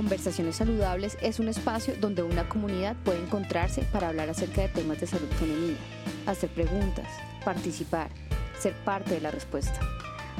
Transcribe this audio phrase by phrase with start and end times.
[0.00, 4.98] Conversaciones Saludables es un espacio donde una comunidad puede encontrarse para hablar acerca de temas
[4.98, 5.76] de salud femenina,
[6.24, 7.06] hacer preguntas,
[7.44, 8.08] participar,
[8.58, 9.78] ser parte de la respuesta.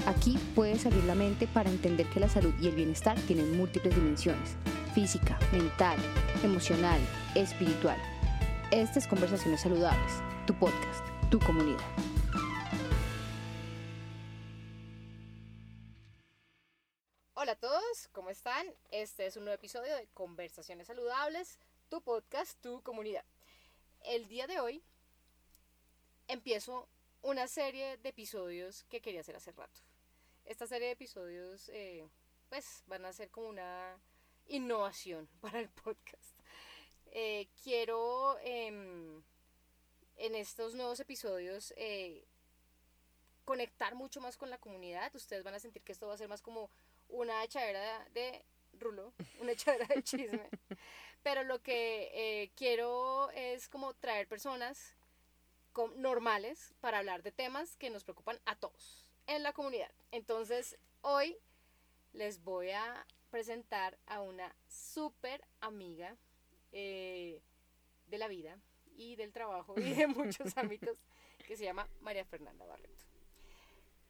[0.07, 3.95] Aquí puede salir la mente para entender que la salud y el bienestar tienen múltiples
[3.95, 4.57] dimensiones,
[4.95, 5.99] física, mental,
[6.43, 6.99] emocional,
[7.35, 7.99] espiritual.
[8.71, 11.85] Este es Conversaciones Saludables, tu podcast, tu comunidad.
[18.31, 18.75] ¿Cómo están?
[18.93, 23.25] Este es un nuevo episodio de Conversaciones Saludables, tu podcast, tu comunidad.
[24.05, 24.85] El día de hoy
[26.29, 26.89] empiezo
[27.23, 29.81] una serie de episodios que quería hacer hace rato.
[30.45, 32.09] Esta serie de episodios, eh,
[32.49, 33.99] pues, van a ser como una
[34.47, 36.39] innovación para el podcast.
[37.07, 39.25] Eh, quiero em,
[40.19, 42.25] en estos nuevos episodios eh,
[43.45, 45.13] conectar mucho más con la comunidad.
[45.17, 46.71] Ustedes van a sentir que esto va a ser más como
[47.11, 48.45] una echadera de
[48.79, 50.49] rulo, una echadera de chisme.
[51.23, 54.97] Pero lo que eh, quiero es como traer personas
[55.97, 59.91] normales para hablar de temas que nos preocupan a todos en la comunidad.
[60.11, 61.39] Entonces, hoy
[62.13, 66.17] les voy a presentar a una súper amiga
[66.73, 67.41] eh,
[68.09, 68.59] de la vida
[68.97, 70.99] y del trabajo y de muchos ámbitos
[71.47, 73.00] que se llama María Fernanda Barreto.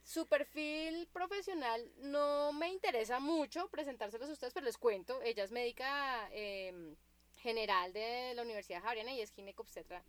[0.03, 5.21] Su perfil profesional no me interesa mucho presentárselos a ustedes, pero les cuento.
[5.21, 6.95] Ella es médica em,
[7.37, 10.03] general de la Universidad Javariana y es ginecobstetra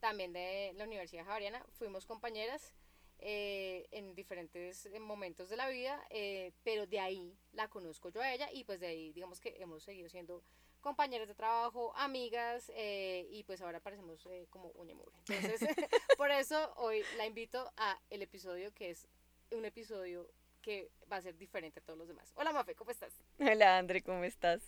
[0.00, 1.64] también de la Universidad Javariana.
[1.72, 2.74] Fuimos compañeras
[3.20, 8.20] eh, en diferentes eh, momentos de la vida, eh, pero de ahí la conozco yo
[8.20, 10.44] a ella y pues de ahí digamos que hemos seguido siendo
[10.80, 14.94] compañeras de trabajo, amigas y pues ahora parecemos como uña
[15.28, 15.68] Entonces,
[16.16, 19.08] por eso hoy la invito a el episodio que es
[19.50, 22.32] un episodio que va a ser diferente a todos los demás.
[22.34, 23.12] Hola Mafe, ¿cómo estás?
[23.38, 24.62] Hola Andre, ¿cómo estás?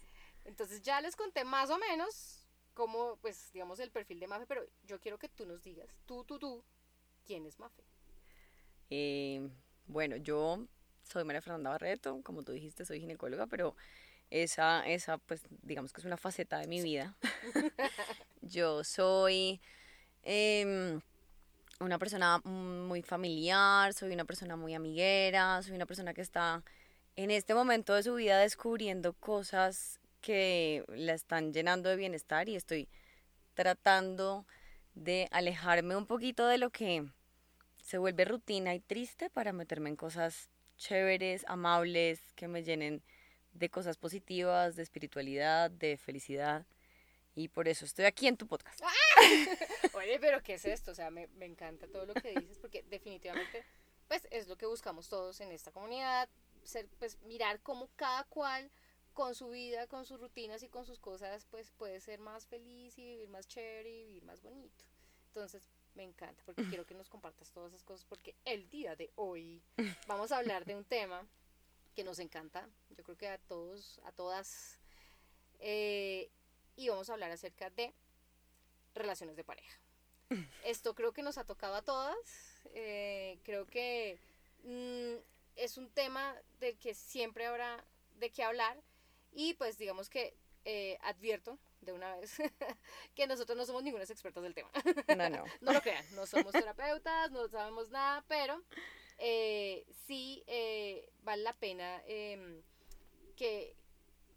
[0.45, 4.65] Entonces ya les conté más o menos cómo, pues, digamos, el perfil de Mafe, pero
[4.85, 6.65] yo quiero que tú nos digas, tú, tú, tú,
[7.27, 7.83] ¿quién es Mafe?
[8.89, 9.51] Eh,
[9.87, 10.67] bueno, yo
[11.03, 13.77] soy María Fernanda Barreto, como tú dijiste, soy ginecóloga, pero
[14.31, 17.17] esa, esa, pues, digamos que es una faceta de mi vida.
[18.41, 19.61] yo soy...
[20.23, 21.01] Eh,
[21.81, 26.63] una persona muy familiar, soy una persona muy amiguera, soy una persona que está
[27.17, 32.57] en este momento de su vida descubriendo cosas que la están llenando de bienestar y
[32.57, 32.89] estoy
[33.55, 34.47] tratando
[34.95, 37.07] de alejarme un poquito de lo que
[37.83, 43.03] se vuelve rutina y triste para meterme en cosas chéveres, amables, que me llenen
[43.55, 46.67] de cosas positivas, de espiritualidad, de felicidad.
[47.35, 48.81] Y por eso estoy aquí en tu podcast.
[48.83, 48.91] ¡Ah!
[49.95, 50.91] Oye, pero ¿qué es esto?
[50.91, 53.65] O sea, me, me encanta todo lo que dices porque definitivamente
[54.09, 56.29] pues es lo que buscamos todos en esta comunidad,
[56.65, 58.69] ser, pues mirar cómo cada cual
[59.13, 62.99] con su vida, con sus rutinas y con sus cosas, pues puede ser más feliz
[62.99, 64.85] y vivir más chévere y vivir más bonito.
[65.27, 69.13] Entonces, me encanta porque quiero que nos compartas todas esas cosas porque el día de
[69.17, 69.63] hoy
[70.09, 71.25] vamos a hablar de un tema
[71.95, 74.81] que nos encanta, yo creo que a todos, a todas,
[75.59, 76.31] eh,
[76.81, 77.93] y vamos a hablar acerca de
[78.95, 79.79] relaciones de pareja.
[80.65, 82.17] Esto creo que nos ha tocado a todas.
[82.73, 84.19] Eh, creo que
[84.65, 85.23] mm,
[85.57, 87.85] es un tema del que siempre habrá
[88.17, 88.81] de qué hablar.
[89.33, 92.37] Y pues digamos que eh, advierto de una vez
[93.15, 94.71] que nosotros no somos ningunos expertos del tema.
[95.17, 95.45] No, no.
[95.61, 98.63] no lo crean, no somos terapeutas, no sabemos nada, pero
[99.19, 100.43] eh, sí
[101.23, 102.63] vale la pena em,
[103.37, 103.77] que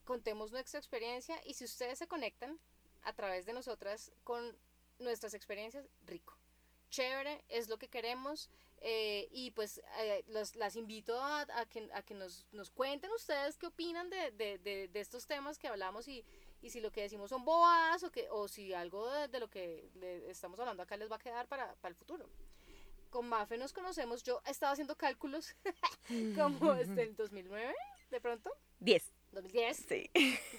[0.04, 2.60] contemos nuestra experiencia y si ustedes se conectan
[3.04, 4.58] a través de nosotras con
[5.00, 6.38] nuestras experiencias, rico.
[6.90, 8.50] Chévere, es lo que queremos.
[8.86, 13.58] Eh, y pues eh, los, las invito a, que, a que nos, nos, cuenten ustedes
[13.58, 16.26] qué opinan de, de, de, estos temas que hablamos y,
[16.62, 19.90] y, si lo que decimos son boas o, que, o si algo de, lo que
[20.28, 22.30] estamos hablando acá les va a quedar para, para el futuro.
[23.10, 25.56] Con Mafe nos conocemos, yo estaba haciendo cálculos
[26.36, 27.74] como desde el 2009,
[28.12, 28.52] de pronto.
[28.82, 29.13] 10.
[29.34, 29.78] 2010.
[29.88, 30.10] Sí.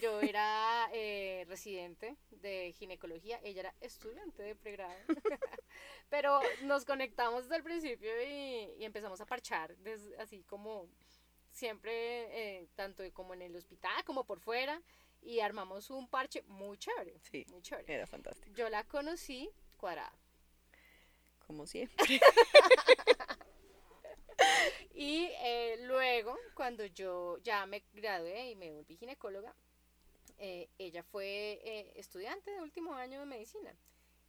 [0.01, 4.95] Yo era eh, residente de ginecología, ella era estudiante de pregrado.
[6.11, 9.75] Pero nos conectamos desde el principio y, empezamos a parchar,
[10.19, 10.89] así como
[11.51, 11.93] siempre,
[12.61, 14.81] eh, tanto como en el hospital como por fuera,
[15.23, 17.19] y armamos un parche muy chévere.
[17.31, 17.95] Sí, muy chévere.
[17.95, 18.55] Era fantástico.
[18.55, 20.13] Yo la conocí cuadrada.
[21.47, 21.97] Como siempre.
[24.97, 29.55] Y eh, luego, cuando yo ya me gradué y me volví ginecóloga,
[30.39, 33.75] eh, ella fue eh, estudiante de último año de medicina.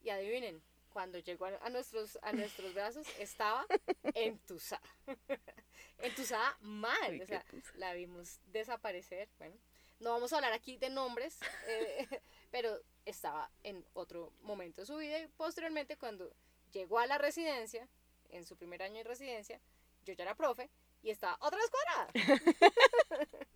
[0.02, 0.62] Y adivinen,
[0.96, 3.66] cuando llegó a, nuestros, a nuestros brazos estaba
[4.14, 4.80] entusada.
[5.98, 7.20] entusada mal.
[7.20, 7.44] o sea,
[7.74, 9.28] la vimos desaparecer.
[9.38, 9.56] Bueno,
[10.00, 11.38] no vamos a hablar aquí de nombres,
[11.68, 12.06] eh,
[12.50, 16.32] pero estaba en otro momento de su vida y posteriormente cuando
[16.72, 17.88] llegó a la residencia,
[18.30, 19.60] en su primer año de residencia,
[20.06, 20.70] yo ya era profe
[21.02, 22.10] y estaba otra vez cuadrada.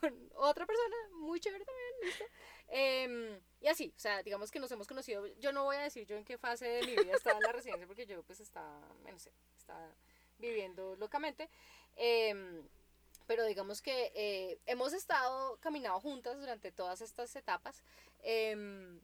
[0.00, 2.24] con otra persona muy chévere también, ¿listo?
[2.68, 6.06] Em, y así, o sea, digamos que nos hemos conocido, yo no voy a decir
[6.06, 8.80] yo en qué fase de mi vida estaba en la residencia porque yo pues estaba,
[9.10, 9.90] no sé, estaba
[10.38, 11.48] viviendo locamente.
[11.96, 12.62] Em,
[13.26, 17.82] pero digamos que eh, hemos estado caminando juntas durante todas estas etapas.
[18.22, 19.00] Em,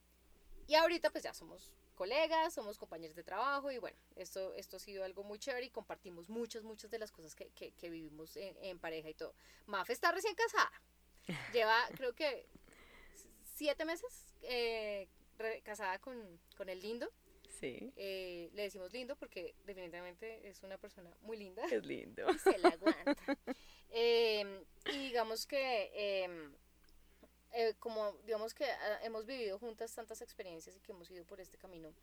[0.66, 4.80] y ahorita pues ya somos colegas, somos compañeros de trabajo y bueno, esto, esto ha
[4.80, 8.78] sido algo muy chévere y compartimos muchas, muchas de las cosas que, que, vivimos en,
[8.78, 9.34] pareja y todo.
[9.66, 10.72] Maf está recién casada.
[11.52, 12.46] Lleva creo que
[13.54, 15.08] siete meses eh,
[15.62, 17.10] casada con, con el lindo.
[17.48, 17.92] Sí.
[17.96, 21.64] Eh, le decimos lindo porque definitivamente es una persona muy linda.
[21.70, 22.26] Es lindo.
[22.38, 23.16] se la aguanta.
[23.96, 26.28] Em, y digamos que,
[27.54, 31.40] eh, como digamos que ah, hemos vivido juntas tantas experiencias y que hemos ido por
[31.40, 31.94] este camino,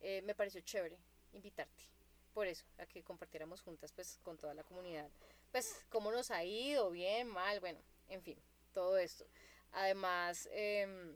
[0.00, 0.96] eh, me pareció chévere
[1.32, 1.88] invitarte.
[2.32, 5.10] Por eso, a que compartiéramos juntas, pues, con toda la comunidad.
[5.50, 7.78] Pues, cómo nos ha ido, bien, mal, bueno,
[8.08, 8.38] en fin,
[8.72, 9.26] todo esto.
[9.72, 11.14] Además, em,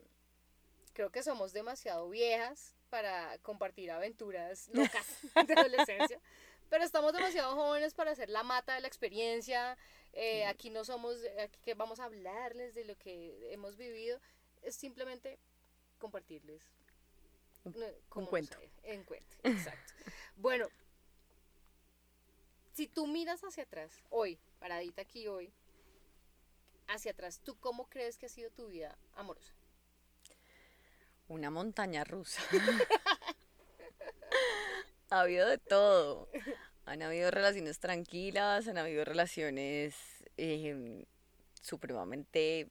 [0.93, 5.05] creo que somos demasiado viejas para compartir aventuras locas
[5.47, 6.19] de adolescencia,
[6.69, 9.77] pero estamos demasiado jóvenes para hacer la mata de la experiencia.
[10.13, 14.19] Eh, aquí no somos, aquí que vamos a hablarles de lo que hemos vivido,
[14.61, 15.39] es simplemente
[15.99, 16.63] compartirles
[17.63, 17.73] un,
[18.25, 18.57] cuento.
[18.83, 19.93] en cuento, exacto.
[20.37, 20.67] bueno,
[22.73, 25.51] si tú miras hacia atrás, hoy, paradita aquí hoy,
[26.87, 29.53] hacia atrás, ¿tú cómo crees que ha sido tu vida amorosa?
[31.27, 32.41] Una montaña rusa.
[35.11, 36.29] ha habido de todo.
[36.85, 39.95] Han habido relaciones tranquilas, han habido relaciones
[40.37, 41.05] em,
[41.61, 42.69] supremamente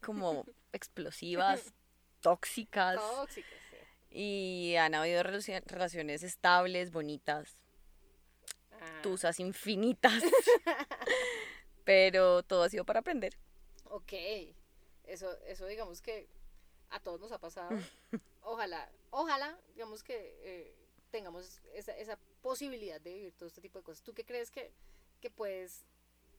[0.00, 1.74] como explosivas,
[2.20, 3.00] tóxicas.
[3.00, 3.58] Tóxicas,
[4.10, 7.56] Y han habido relaciones estables, bonitas,
[8.72, 9.00] ah.
[9.02, 10.22] tusas infinitas.
[11.84, 13.36] Pero todo ha sido para aprender.
[13.84, 14.12] Ok,
[15.04, 16.28] eso, eso digamos que
[16.90, 17.70] a todos nos ha pasado.
[18.42, 20.74] Ojalá, ojalá, digamos que eh,
[21.10, 24.02] tengamos esa, esa, posibilidad de vivir todo este tipo de cosas.
[24.02, 24.72] ¿Tú qué crees que,
[25.20, 25.84] que puedes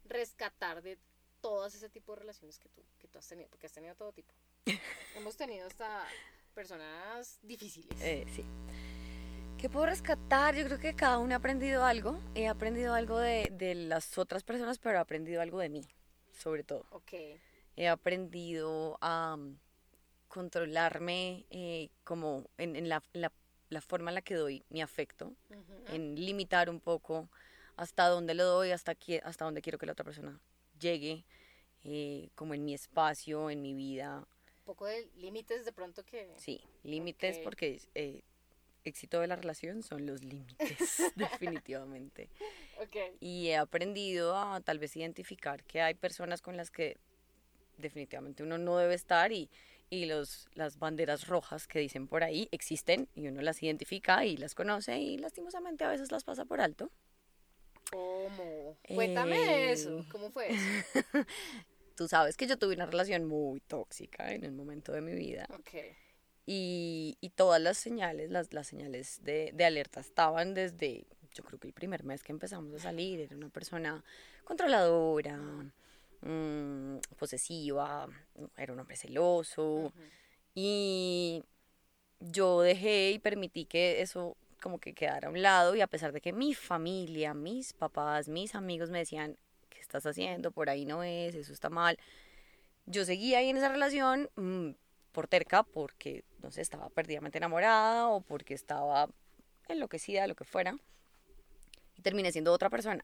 [0.05, 0.97] rescatar de
[1.41, 3.49] todas ese tipo de relaciones que tú, que tú has tenido?
[3.49, 4.33] Porque has tenido todo tipo.
[5.15, 6.07] Hemos tenido hasta
[6.55, 8.01] personas difíciles.
[8.01, 8.43] Eh, sí.
[9.59, 10.55] ¿Qué puedo rescatar?
[10.55, 12.19] Yo creo que cada uno ha aprendido algo.
[12.33, 15.85] He aprendido algo de, de las otras personas, pero he aprendido algo de mí,
[16.31, 16.87] sobre todo.
[16.89, 17.13] Ok.
[17.75, 19.59] He aprendido a um,
[20.31, 23.31] controlarme eh, como en, en la, la,
[23.69, 25.33] la, forma en la que doy mi afecto,
[25.89, 27.29] en limitar un poco
[27.75, 30.39] hasta dónde lo doy, hasta, hasta dónde quiero que la otra persona
[30.79, 31.25] llegue,
[31.83, 34.19] eh, como en mi espacio, en mi vida.
[34.59, 36.33] Un poco de límites de pronto que...
[36.37, 38.21] Sí, límites porque eh,
[38.85, 42.29] éxito de la relación son los límites, definitivamente.
[42.83, 43.17] Okay.
[43.19, 46.97] Y he aprendido a tal vez identificar que hay personas con las que
[47.77, 49.49] definitivamente uno no debe estar y,
[49.91, 54.37] y los, las banderas rojas que dicen por ahí existen y uno las identifica y
[54.37, 56.89] las conoce y lastimosamente a veces las pasa por alto.
[57.91, 58.77] ¿Cómo?
[58.95, 59.99] Cuéntame eso.
[59.99, 60.63] Eh, ¿Cómo fue eso?
[61.95, 65.45] Tú sabes que yo tuve una relación muy tóxica en el momento de mi vida.
[65.59, 65.91] Okay.
[66.45, 71.59] Y, y todas las señales, las, las señales de, de, alerta estaban desde, yo creo
[71.59, 74.03] que el primer mes que empezamos a salir, era una persona
[74.45, 75.37] controladora,
[76.21, 78.07] mmm, posesiva,
[78.57, 79.93] era un hombre celoso.
[80.53, 81.43] Y
[82.19, 86.11] yo dejé y permití que eso como que quedara a un lado y a pesar
[86.11, 89.37] de que mi familia, mis papás, mis amigos me decían,
[89.69, 90.51] ¿qué estás haciendo?
[90.51, 91.97] Por ahí no es, eso está mal.
[92.85, 94.71] Yo seguía ahí en esa relación, mmm,
[95.11, 99.09] por terca, porque, no sé, estaba perdidamente enamorada o porque estaba
[99.67, 100.77] enloquecida, lo que fuera.
[101.97, 103.03] Y terminé siendo otra persona.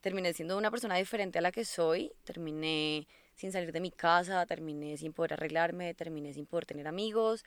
[0.00, 2.12] Terminé siendo una persona diferente a la que soy.
[2.24, 7.44] Terminé sin salir de mi casa, terminé sin poder arreglarme, terminé sin poder tener amigos.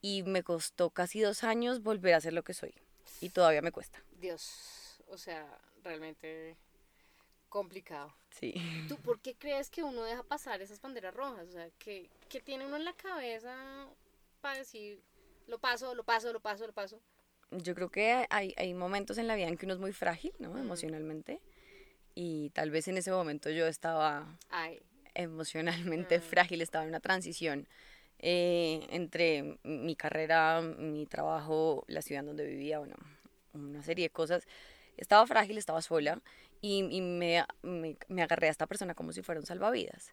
[0.00, 2.74] Y me costó casi dos años volver a ser lo que soy.
[3.20, 4.02] Y todavía me cuesta.
[4.12, 6.56] Dios, o sea, realmente
[7.48, 8.14] complicado.
[8.30, 8.54] Sí.
[8.88, 11.48] ¿Tú por qué crees que uno deja pasar esas banderas rojas?
[11.48, 13.88] O sea, ¿qué, qué tiene uno en la cabeza
[14.40, 15.02] para decir,
[15.46, 17.00] lo paso, lo paso, lo paso, lo paso?
[17.50, 20.32] Yo creo que hay, hay momentos en la vida en que uno es muy frágil,
[20.38, 20.58] ¿no?
[20.58, 21.40] Emocionalmente.
[22.20, 24.26] Y tal vez en ese momento yo estaba
[25.14, 27.68] emocionalmente frágil, estaba en una transición
[28.18, 32.96] eh, entre mi carrera, mi trabajo, la ciudad donde vivía, bueno,
[33.52, 34.48] una serie de cosas.
[34.96, 36.20] Estaba frágil, estaba sola
[36.60, 40.12] y, y me, me, me agarré a esta persona como si fuera un salvavidas.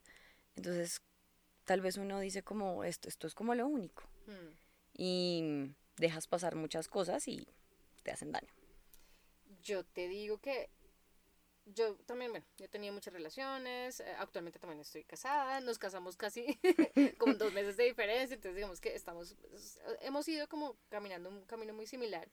[0.56, 1.02] Entonces,
[1.64, 4.04] tal vez uno dice como, esto, esto es como lo único.
[4.28, 4.54] Hmm.
[4.96, 7.48] Y dejas pasar muchas cosas y
[8.04, 8.54] te hacen daño.
[9.64, 10.70] Yo te digo que
[11.66, 16.16] yo también, bueno, yo he tenido muchas relaciones, eh, actualmente también estoy casada, nos casamos
[16.16, 16.60] casi
[17.18, 21.46] con dos meses de diferencia, entonces digamos que estamos, es- hemos ido como caminando un
[21.46, 22.30] camino muy similar.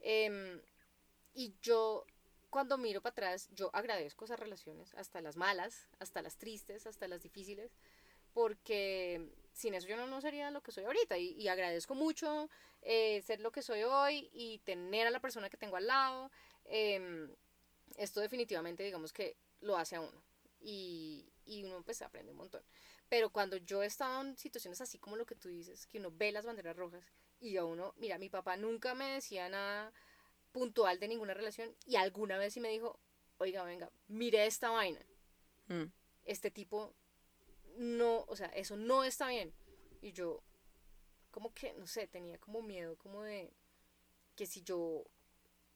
[0.00, 0.60] Em,
[1.34, 2.06] y yo,
[2.50, 7.08] cuando miro para atrás, yo agradezco esas relaciones, hasta las malas, hasta las tristes, hasta
[7.08, 7.72] las difíciles,
[8.32, 12.48] porque sin eso yo no, no sería lo que soy ahorita y, y agradezco mucho
[12.82, 16.30] eh, ser lo que soy hoy y tener a la persona que tengo al lado.
[16.64, 17.30] em,
[17.96, 20.22] esto definitivamente digamos que lo hace a uno
[20.60, 22.62] y, y uno pues aprende un montón.
[23.08, 26.10] Pero cuando yo he estado en situaciones así como lo que tú dices, que uno
[26.12, 27.04] ve las banderas rojas
[27.40, 29.92] y a uno, mira, mi papá nunca me decía nada
[30.52, 32.98] puntual de ninguna relación y alguna vez sí me dijo,
[33.38, 35.00] oiga, venga, mire esta vaina,
[35.68, 35.84] Mm.
[36.24, 36.94] este tipo
[37.76, 39.54] no, o sea, eso no está bien.
[40.02, 40.42] Y yo,
[41.30, 43.52] como que, no sé, tenía como miedo, como de
[44.36, 45.04] que si yo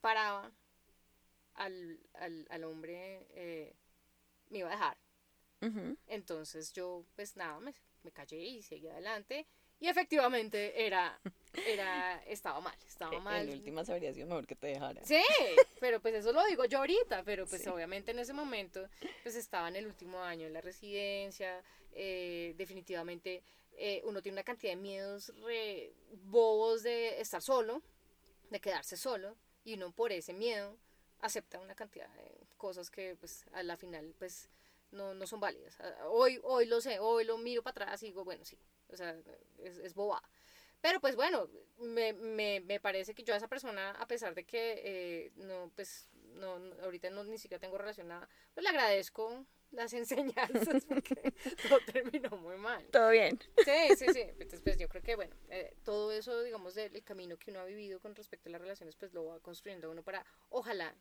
[0.01, 0.51] paraba
[1.57, 3.75] al, al, al hombre, eh,
[4.49, 4.97] me iba a dejar.
[6.07, 7.73] Entonces yo, pues nada, me,
[8.03, 9.45] me callé y seguí adelante.
[9.79, 11.19] Y efectivamente era,
[11.67, 13.47] era, estaba mal, estaba mal.
[13.47, 15.03] En últimas habría sido mejor que te dejara.
[15.03, 15.21] Sí,
[15.79, 17.69] pero pues eso lo digo yo ahorita, pero pues Sí.
[17.69, 18.87] obviamente en ese momento
[19.23, 21.61] pues estaba en el último año en la residencia,
[21.91, 27.81] eh, definitivamente eh, uno tiene una cantidad de miedos re bobos de estar solo,
[28.49, 30.75] de quedarse solo, y uno por ese miedo
[31.21, 34.49] acepta una cantidad de cosas que pues a la final pues
[34.91, 35.77] no, no son válidas.
[35.79, 38.57] Ah, Hoy, hoy lo sé, hoy lo miro para atrás y digo, bueno, sí,
[38.89, 39.15] o sea,
[39.59, 40.29] es, es bobada.
[40.81, 44.45] Pero pues bueno, me, me, me parece que yo a esa persona, a pesar de
[44.45, 49.45] que eh, no, pues, no, ahorita no, ni siquiera tengo relación nada, pues le agradezco
[49.71, 51.15] las enseñanzas porque
[51.69, 52.85] todo terminó muy mal.
[52.91, 53.39] Todo bien.
[53.63, 54.21] Sí, sí, sí.
[54.21, 57.61] Entonces, pues yo creo que, bueno, eh, todo eso, digamos, del el camino que uno
[57.61, 60.95] ha vivido con respecto a las relaciones, pues lo va construyendo uno para, ojalá,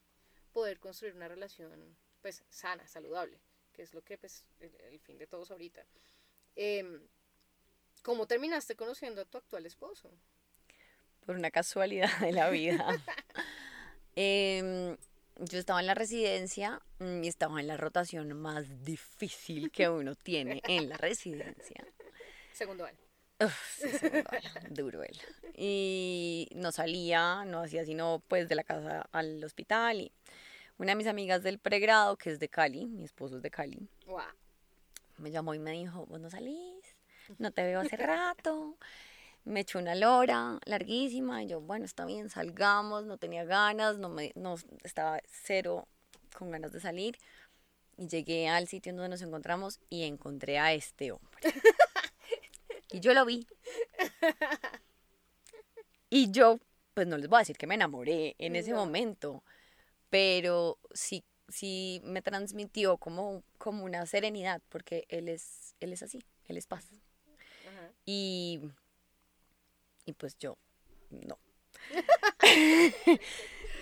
[0.52, 3.40] poder construir una relación, pues, sana, saludable,
[3.72, 5.86] que es lo que, pues, el, el fin de todos ahorita.
[6.54, 7.06] Em,
[8.02, 10.10] ¿Cómo terminaste conociendo a tu actual esposo?
[11.26, 12.86] por una casualidad de la vida.
[14.18, 14.96] Em,
[15.38, 20.14] yo estaba en la residencia mm, y estaba en la rotación más difícil que uno
[20.14, 21.84] tiene en la residencia.
[22.52, 22.98] Segundo año.
[23.38, 25.18] Uf, sí, segundo año, duro él.
[25.54, 30.00] Y no salía, no hacía sino pues de la casa al hospital.
[30.00, 30.12] Y
[30.78, 33.88] una de mis amigas del pregrado, que es de Cali, mi esposo es de Cali,
[34.06, 34.22] Wow.
[35.18, 36.84] me llamó y me dijo, vos no salís,
[37.38, 38.78] no te veo hace rato.
[39.46, 44.08] Me echó una lora larguísima y yo, bueno, está bien, salgamos, no tenía ganas, no,
[44.08, 45.86] me, no estaba cero
[46.36, 47.16] con ganas de salir.
[47.96, 51.40] Y llegué al sitio donde nos encontramos y encontré a este hombre.
[52.92, 53.46] Y yo lo vi.
[56.08, 56.58] Y yo,
[56.94, 58.76] pues no les voy a decir que me enamoré en ese No.
[58.78, 59.42] momento,
[60.08, 66.20] pero sí, sí me transmitió como, como una serenidad, porque él es, él es así,
[66.46, 66.86] él es paz.
[68.04, 68.60] Y,
[70.06, 70.56] y pues yo,
[71.10, 71.38] no.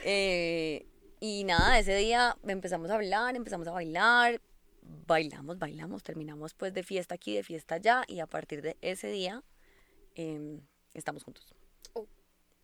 [0.06, 0.86] Eh,
[1.20, 4.42] y nada, ese día empezamos a hablar, empezamos a bailar,
[4.82, 9.08] bailamos, bailamos, terminamos pues de fiesta aquí, de fiesta allá, y a partir de ese
[9.08, 9.42] día
[10.14, 10.60] em,
[10.92, 11.54] estamos juntos.
[11.94, 12.06] Oh.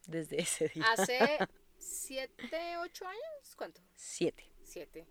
[0.07, 0.85] Desde ese día.
[0.93, 1.19] Hace
[1.79, 3.81] siete, ocho años, ¿cuánto?
[3.95, 5.07] Siete, Siete,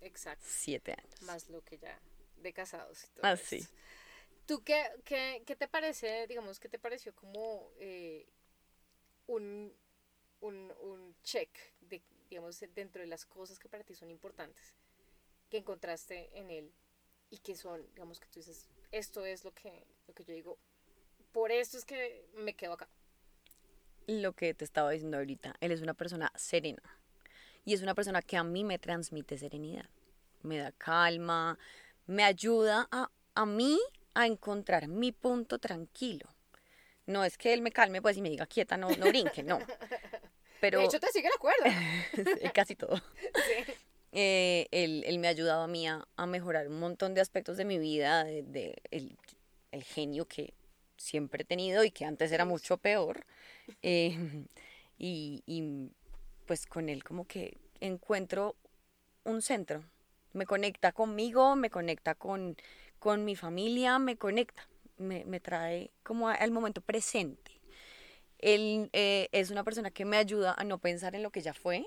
[0.00, 0.46] exacto.
[0.48, 1.20] siete años.
[1.22, 2.00] Más lo que ya
[2.38, 3.56] de casados y todo Ah, sí.
[3.56, 3.74] esto.
[4.46, 8.26] ¿Tú qué, qué, qué te parece, digamos, qué te pareció como eh,
[9.26, 9.72] un,
[10.40, 11.48] un, un check,
[11.80, 14.74] de, digamos, dentro de las cosas que para ti son importantes,
[15.48, 16.72] que encontraste en él
[17.30, 20.58] y que son, digamos, que tú dices, esto es lo que, lo que yo digo,
[21.32, 22.88] por esto es que me quedo acá.
[24.06, 25.56] lo que te estaba diciendo ahorita.
[25.60, 26.82] Él es una persona serena.
[27.64, 29.88] Y es una persona que a mí me transmite serenidad.
[30.42, 31.58] Me da calma,
[32.06, 33.80] me ayuda a, a mí
[34.14, 36.28] a encontrar mi punto tranquilo.
[37.06, 39.58] No es que él me calme pues y me diga quieta, no, no brinque, no.
[40.60, 41.70] Pero De hecho, te sigue la cuerda.
[42.40, 42.96] sí, casi todo.
[42.96, 43.72] Sí.
[44.12, 47.56] Eh, él, él me ha ayudado a mí a, a mejorar un montón de aspectos
[47.56, 49.18] de mi vida, de, de el,
[49.72, 50.54] el genio que
[50.96, 53.26] siempre he tenido y que antes era mucho peor.
[53.82, 54.46] Eh,
[54.98, 55.90] y, y,
[56.46, 58.56] pues con él como que encuentro
[59.24, 59.84] un centro.
[60.32, 62.56] Me conecta conmigo, me conecta con,
[63.04, 67.60] con mi familia, me conecta, me, me trae como al momento presente.
[68.38, 71.52] Él eh, es una persona que me ayuda a no pensar en lo que ya
[71.52, 71.84] fue,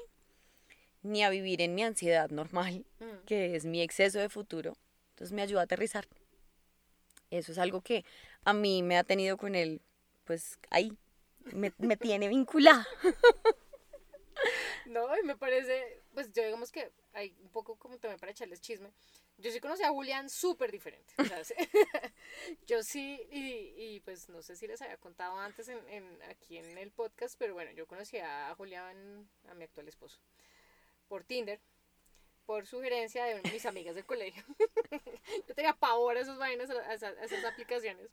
[1.02, 3.26] ni a vivir en mi ansiedad normal, Mm.
[3.26, 4.78] que es mi exceso de futuro.
[5.14, 6.08] Entonces me ayuda a aterrizar.
[7.32, 8.06] Eso es algo que
[8.44, 9.82] a mí me ha tenido con él,
[10.24, 10.96] pues ahí,
[11.46, 12.88] me, me tiene vinculada.
[14.86, 18.62] No, y me parece, pues yo digamos que hay un poco como también para echarles
[18.62, 18.92] chisme.
[19.38, 21.14] Yo sí conocí a Julián súper diferente.
[22.68, 26.58] yo sí, y, y, pues no sé si les había contado antes en, en- aquí
[26.58, 30.20] en el podcast, pero bueno, yo conocí a Julián, a mi actual esposo,
[31.08, 31.60] por Tinder,
[32.46, 34.44] por sugerencia de mis amigas del colegio.
[35.48, 38.10] yo tenía pavor a esas vainas, a, esas- a esas aplicaciones.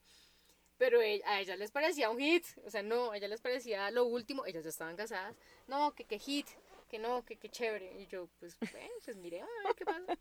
[0.79, 3.91] Pero e- a ellas les parecía un hit, o sea, no, a ellas les parecía
[3.93, 5.37] lo último, ellas ya estaban casadas,
[5.69, 6.49] no, que, que hit,
[6.91, 8.01] que no, que, que chévere.
[8.01, 10.19] Y yo, pues, bueno, pues miré, a ver qué pasa.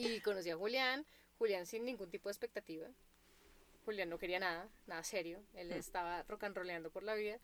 [0.00, 1.04] Y conocí a Julián,
[1.38, 2.88] Julián sin ningún tipo de expectativa.
[3.84, 7.38] Julián no quería nada, nada serio, él estaba rock and rollando por la vida.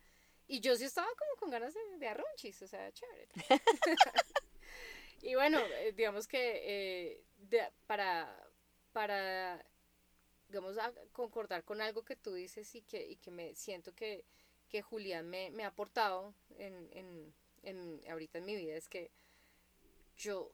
[0.49, 3.29] Y yo sí estaba como con ganas de, de arrunchis, o sea, chévere.
[5.23, 8.49] y bueno, eh, digamos que eh, de- para,
[8.93, 9.65] para
[10.49, 14.25] digamos, a concordar con algo que tú dices y que, y que me siento que,
[14.69, 17.35] que Julián me, me ha aportado en, en,
[17.65, 19.11] en, ahorita en mi vida, es que
[20.17, 20.53] yo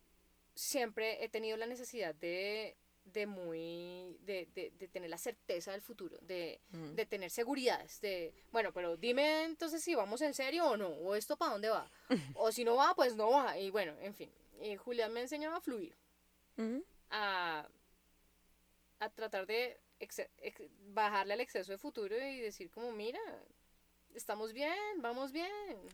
[0.54, 5.82] siempre he tenido la necesidad de, de muy, de, de, de tener la certeza del
[5.82, 6.94] futuro, de, Mm.
[6.94, 11.14] de tener seguridades, de, bueno, pero dime entonces si vamos en serio o no, o
[11.14, 11.90] esto para dónde va,
[12.36, 14.30] o si no va, pues no va, y bueno, en fin,
[14.60, 15.96] y Julián me enseñó a fluir
[16.56, 16.84] Ujú.
[17.10, 17.66] a,
[19.00, 20.28] a tratar de ex-
[20.92, 23.20] bajarle al exceso de futuro y decir como, mira,
[24.14, 25.50] estamos bien, vamos bien,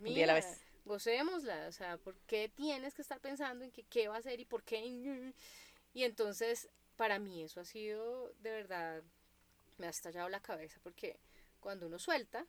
[0.06, 0.60] Un día a la mira, vez.
[0.88, 4.40] Gocémosla, o sea, ¿por qué tienes que estar pensando en que qué va a hacer
[4.40, 5.32] y por qué?
[5.94, 9.02] Y entonces, para mí eso ha sido, de verdad,
[9.76, 11.20] me ha estallado la cabeza, porque
[11.60, 12.46] cuando uno suelta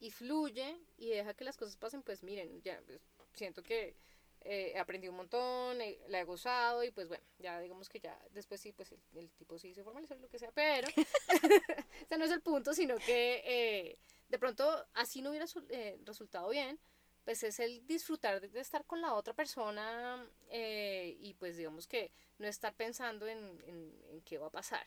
[0.00, 3.00] y fluye y deja que las cosas pasen, pues miren, ya pues,
[3.32, 3.96] siento que
[4.40, 8.00] eh, he aprendido un montón, eh, la he gozado y pues bueno, ya digamos que
[8.00, 10.88] ya después sí, pues el, tipo sí se formalizó lo que sea, pero
[12.02, 16.48] ese no es el punto, sino que eh, de pronto así no hubiera eh, resultado
[16.48, 16.80] bien,
[17.24, 22.10] pues es el disfrutar de, estar con la otra persona eh, y pues digamos que
[22.38, 24.86] no estar pensando en, en, en qué va a pasar.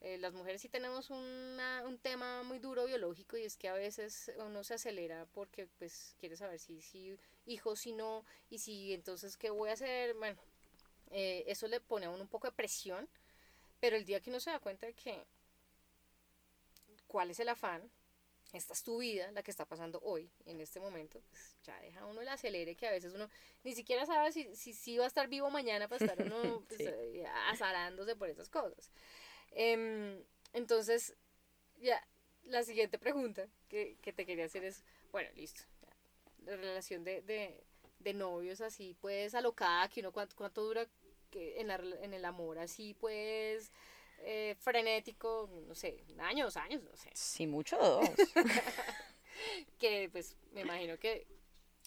[0.00, 3.74] Eh, las mujeres sí tenemos una- un tema muy duro biológico y es que a
[3.74, 8.92] veces uno se acelera porque pues quiere saber si, si hijo, si no, y si
[8.94, 10.14] entonces qué voy a hacer.
[10.14, 10.40] Bueno,
[11.10, 13.08] eh, eso le pone a uno un poco de presión,
[13.80, 15.24] pero el día que uno se da cuenta de que
[17.06, 17.90] cuál es el afán,
[18.52, 22.04] esta es tu vida, la que está pasando hoy, en este momento, pues ya deja
[22.06, 23.28] uno el acelere que a veces uno
[23.64, 26.78] ni siquiera sabe si, si, si va a estar vivo mañana para estar uno pues,
[26.78, 26.86] Sí.
[26.86, 28.90] eh, azarándose por esas cosas.
[29.52, 31.14] Em, entonces,
[31.80, 32.06] ya,
[32.44, 35.88] la siguiente pregunta que, que te quería hacer es, bueno, listo, ya,
[36.50, 37.64] la relación de, de,
[38.00, 40.86] de novios así, pues, alocada, que uno cuánto, cuánto dura
[41.30, 43.72] que en, la, en el amor así, pues,
[44.24, 48.08] eh, frenético, no sé, un año, dos años, no sé, Sí, mucho dos.
[49.78, 51.26] que pues me imagino que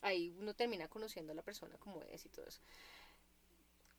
[0.02, 2.62] ahí uno termina conociendo a la persona como es y todo eso.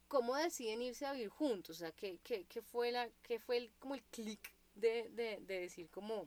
[0.08, 1.76] ¿Cómo deciden irse a vivir juntos?
[1.76, 5.38] O sea, ¿qué, qué, qué fue, la, qué fue el, como el clic de, de,
[5.40, 6.26] de decir como,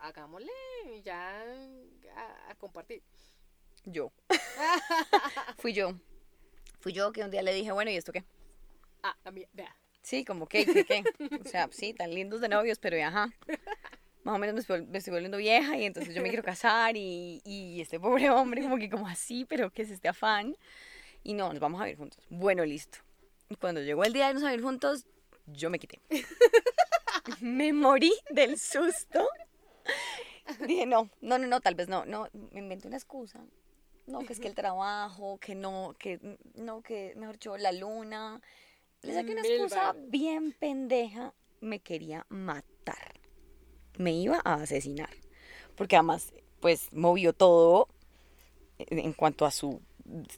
[0.00, 0.52] hagámosle
[1.02, 1.42] ya
[2.14, 3.02] a, a compartir?
[3.84, 4.12] Yo.
[5.58, 5.92] Fui yo.
[6.80, 8.24] Fui yo que un día le dije, bueno, ¿y esto qué?
[9.02, 9.74] Ah, a mí, vea.
[10.06, 11.02] Sí, como que, ¿qué, qué?
[11.44, 13.28] O sea, sí, tan lindos de novios, pero ya, ajá.
[14.22, 16.96] Más o menos me estoy, me estoy volviendo vieja y entonces yo me quiero casar
[16.96, 20.56] y, y este pobre hombre como que como así, pero que es este afán.
[21.24, 22.24] Y no, nos vamos a vivir juntos.
[22.30, 22.98] Bueno, listo.
[23.60, 25.06] Cuando llegó el día de irnos a vivir juntos,
[25.46, 26.00] yo me quité.
[27.40, 29.28] Me morí del susto.
[30.68, 33.44] Dije, no, no, no, no, tal vez no, no, me inventé una excusa.
[34.06, 36.20] No, que es que el trabajo, que no, que
[36.54, 38.40] no, que mejor dicho, la luna.
[39.02, 41.34] Le saqué una excusa bien pendeja.
[41.60, 43.20] Me quería matar.
[43.98, 45.10] Me iba a asesinar.
[45.74, 47.88] Porque además, pues, movió todo
[48.78, 49.80] en cuanto a su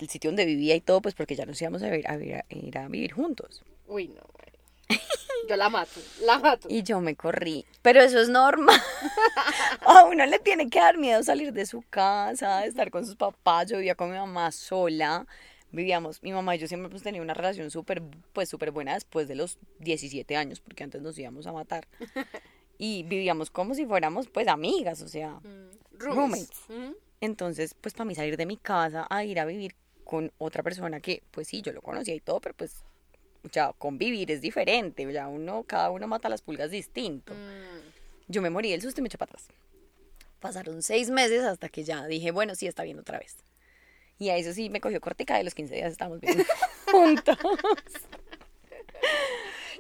[0.01, 2.37] el sitio donde vivía y todo, pues porque ya nos íbamos a, ir a, vivir,
[2.37, 3.63] a ir a vivir juntos.
[3.87, 4.23] Uy, no.
[5.49, 6.69] Yo la mato, la mato.
[6.71, 7.65] Y yo me corrí.
[7.83, 8.81] Pero eso es normal.
[9.87, 13.71] A uno le tiene que dar miedo salir de su casa, estar con sus papás.
[13.71, 15.27] Yo vivía con mi mamá sola.
[15.71, 18.03] Vivíamos, mi mamá y yo siempre hemos tenido una relación súper,
[18.33, 21.87] pues súper buena después de los 17 años, porque antes nos íbamos a matar.
[22.81, 25.31] Y vivíamos como si fuéramos, pues, amigas, o sea.
[25.41, 26.61] Mm, Roommates.
[26.69, 30.63] Mm, Entonces, pues, para mí salir de mi casa a ir a vivir con otra
[30.63, 32.85] persona que, pues sí, yo lo conocía y todo, pero pues,
[33.51, 35.13] ya convivir es diferente.
[35.13, 37.35] Ya uno, cada uno mata las pulgas distinto.
[37.35, 38.29] mm.
[38.29, 39.49] Yo me morí del susto y me eché para atrás.
[40.39, 43.39] Pasaron seis meses hasta que ya dije, bueno, sí, está bien otra vez.
[44.19, 46.45] Y a eso sí me cogió cortica a los 15 días estábamos bien
[46.91, 47.39] juntos.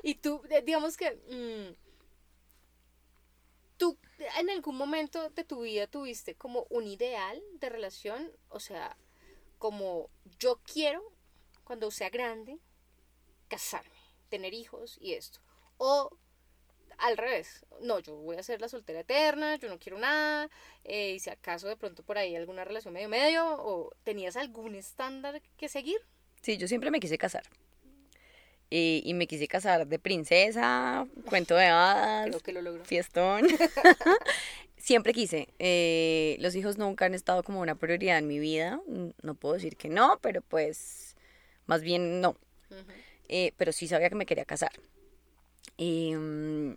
[0.02, 1.74] Y tú, digamos que, mm,
[3.76, 3.98] tú
[4.38, 8.96] en algún momento de tu vida tuviste como un ideal de relación, o sea,
[9.58, 11.02] como yo quiero,
[11.64, 12.58] cuando sea grande,
[13.48, 13.98] casarme,
[14.28, 15.40] tener hijos y esto.
[15.78, 16.16] O
[16.98, 20.50] al revés, no, yo voy a ser la soltera eterna, yo no quiero nada,
[20.84, 24.74] eh, y si acaso de pronto por ahí alguna relación medio medio, o tenías algún
[24.74, 26.00] estándar que seguir.
[26.42, 27.44] Sí, yo siempre me quise casar.
[28.70, 32.84] Y, y me quise casar de princesa, cuento de hadas, Creo que lo logró.
[32.84, 33.46] fiestón.
[34.76, 35.48] siempre quise.
[35.58, 38.80] Eh, los hijos nunca han estado como una prioridad en mi vida.
[39.22, 41.16] No puedo decir que no, pero pues
[41.66, 42.36] más bien no.
[43.28, 44.72] Eh, pero sí sabía que me quería casar.
[45.76, 46.76] Y, mm,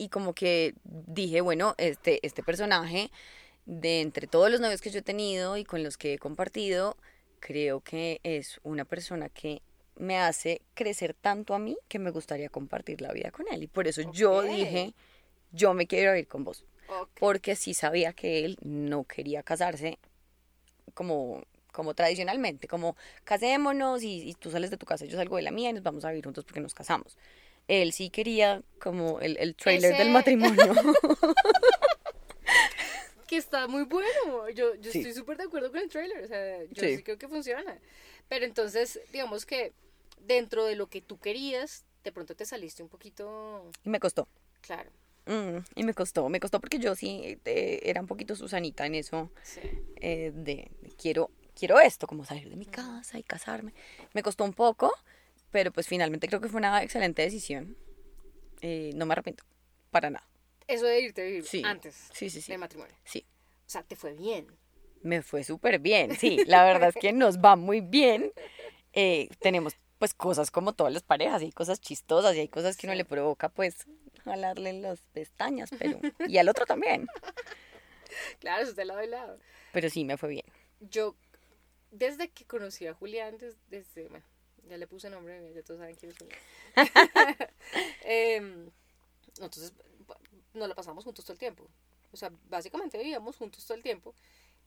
[0.00, 3.10] y como que dije, bueno, este, este personaje,
[3.66, 6.96] de entre todos los novios que yo he tenido y con los que he compartido,
[7.38, 9.60] creo que es una persona que
[9.96, 13.62] me hace crecer tanto a mí que me gustaría compartir la vida con él.
[13.62, 14.94] Y por eso yo dije,
[15.52, 16.64] yo me quiero ir con vos.
[17.18, 19.98] Porque sí sabía que él no quería casarse
[20.94, 25.42] como, como tradicionalmente, como casémonos y, y tú sales de tu casa, yo salgo de
[25.42, 27.18] la mía y nos vamos a vivir juntos porque nos casamos.
[27.70, 30.74] Él sí quería como el, el trailer del matrimonio.
[33.26, 34.48] que está muy bueno.
[34.50, 34.98] Yo, yo Sí.
[34.98, 36.24] estoy súper de acuerdo con el trailer.
[36.24, 36.96] O sea, yo Sí.
[36.96, 37.02] sí.
[37.04, 37.78] creo que funciona.
[38.28, 39.72] Pero entonces, digamos que
[40.18, 43.70] dentro de lo que tú querías, de pronto te saliste un poquito.
[43.84, 44.26] y me costó.
[44.62, 44.90] Claro.
[45.26, 48.96] Mm, y me costó, me costó porque yo sí eh, era un poquito Susanita en
[48.96, 49.60] eso Sí.
[50.00, 53.72] eh, de, de quiero, quiero esto, como salir de mi casa y casarme.
[54.12, 54.92] Me costó un poco,
[55.50, 57.76] pero pues finalmente creo que fue una excelente decisión.
[58.62, 59.44] Eh, no me arrepiento,
[59.90, 60.26] para nada.
[60.66, 62.52] Eso de irte a vivir Sí, antes sí, sí, sí.
[62.52, 62.94] del matrimonio.
[63.04, 63.26] Sí,
[63.66, 64.46] O sea, te fue bien.
[65.02, 68.32] me fue súper bien, sí, la verdad es que nos va muy bien.
[68.92, 72.76] Eh, tenemos pues cosas como todas las parejas, y hay cosas chistosas y hay cosas
[72.76, 73.86] que uno le provoca pues
[74.24, 77.06] jalarle las pestañas, pero y al otro también.
[78.38, 79.38] Claro, eso es de lado y lado.
[79.72, 80.44] Pero sí, me fue bien.
[80.80, 81.16] Yo,
[81.90, 84.24] desde que conocí a Julián, des- desde, bueno,
[84.68, 86.38] ya le puse nombre, ya todos saben quién es Julián.
[88.04, 88.70] Em,
[89.36, 89.72] entonces,
[90.54, 91.68] nos la pasamos juntos todo el tiempo.
[92.12, 94.14] O sea, básicamente vivíamos juntos todo el tiempo.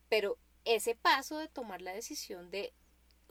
[0.09, 2.73] Pero ese paso de tomar la decisión de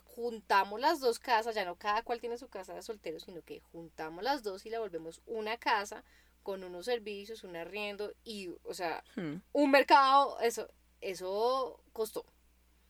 [0.05, 3.61] juntamos las dos casas, ya no cada cual tiene su casa de soltero, sino que
[3.61, 6.05] juntamos las dos y la volvemos una casa
[6.43, 9.37] con unos servicios, un arriendo y, o sea, Hmm.
[9.53, 10.69] un mercado, eso,
[11.01, 12.27] eso costó.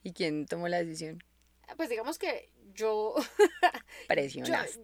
[0.02, 1.22] ¿Y quién tomó la decisión?
[1.76, 3.14] Pues digamos que yo,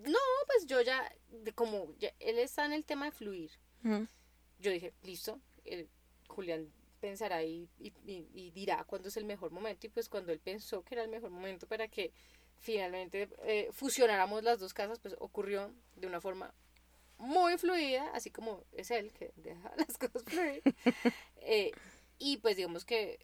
[0.05, 3.51] no, pues yo ya, de como ya- él está en el tema de fluir,
[4.59, 5.87] yo dije, listo, eh,
[6.29, 10.33] Julián pensará y, y- y- y dirá cuándo es el mejor momento y pues cuando
[10.33, 12.13] él pensó que era el mejor momento para que
[12.59, 16.53] finalmente eh, fusionáramos las dos casas, pues ocurrió de una forma
[17.19, 20.63] muy fluida, así como es él que deja las cosas fluir.
[21.51, 21.71] Eh,
[22.19, 23.19] y pues digamos que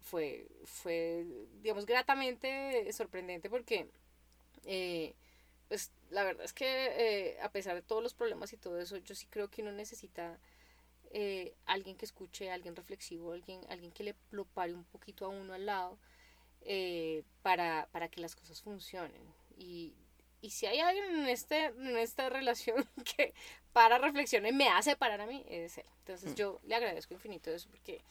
[0.00, 1.26] fue, fue
[1.62, 3.88] digamos, gratamente sorprendente porque
[4.64, 5.14] eh,
[5.68, 8.96] pues la verdad es que eh, a pesar de todos los problemas y todo eso,
[8.98, 10.38] yo sí creo que uno necesita
[11.12, 15.28] eh, alguien que escuche, alguien reflexivo, alguien, alguien que le lo pare un poquito a
[15.28, 15.98] uno al lado
[16.62, 19.22] eh, para, para que las cosas funcionen.
[19.56, 19.94] Y,
[20.40, 23.34] y si hay alguien en, este, en esta relación que
[23.72, 25.86] para reflexionar y me hace parar a mí, es él.
[26.00, 26.34] Entonces Mm.
[26.34, 28.02] yo le agradezco infinito eso porque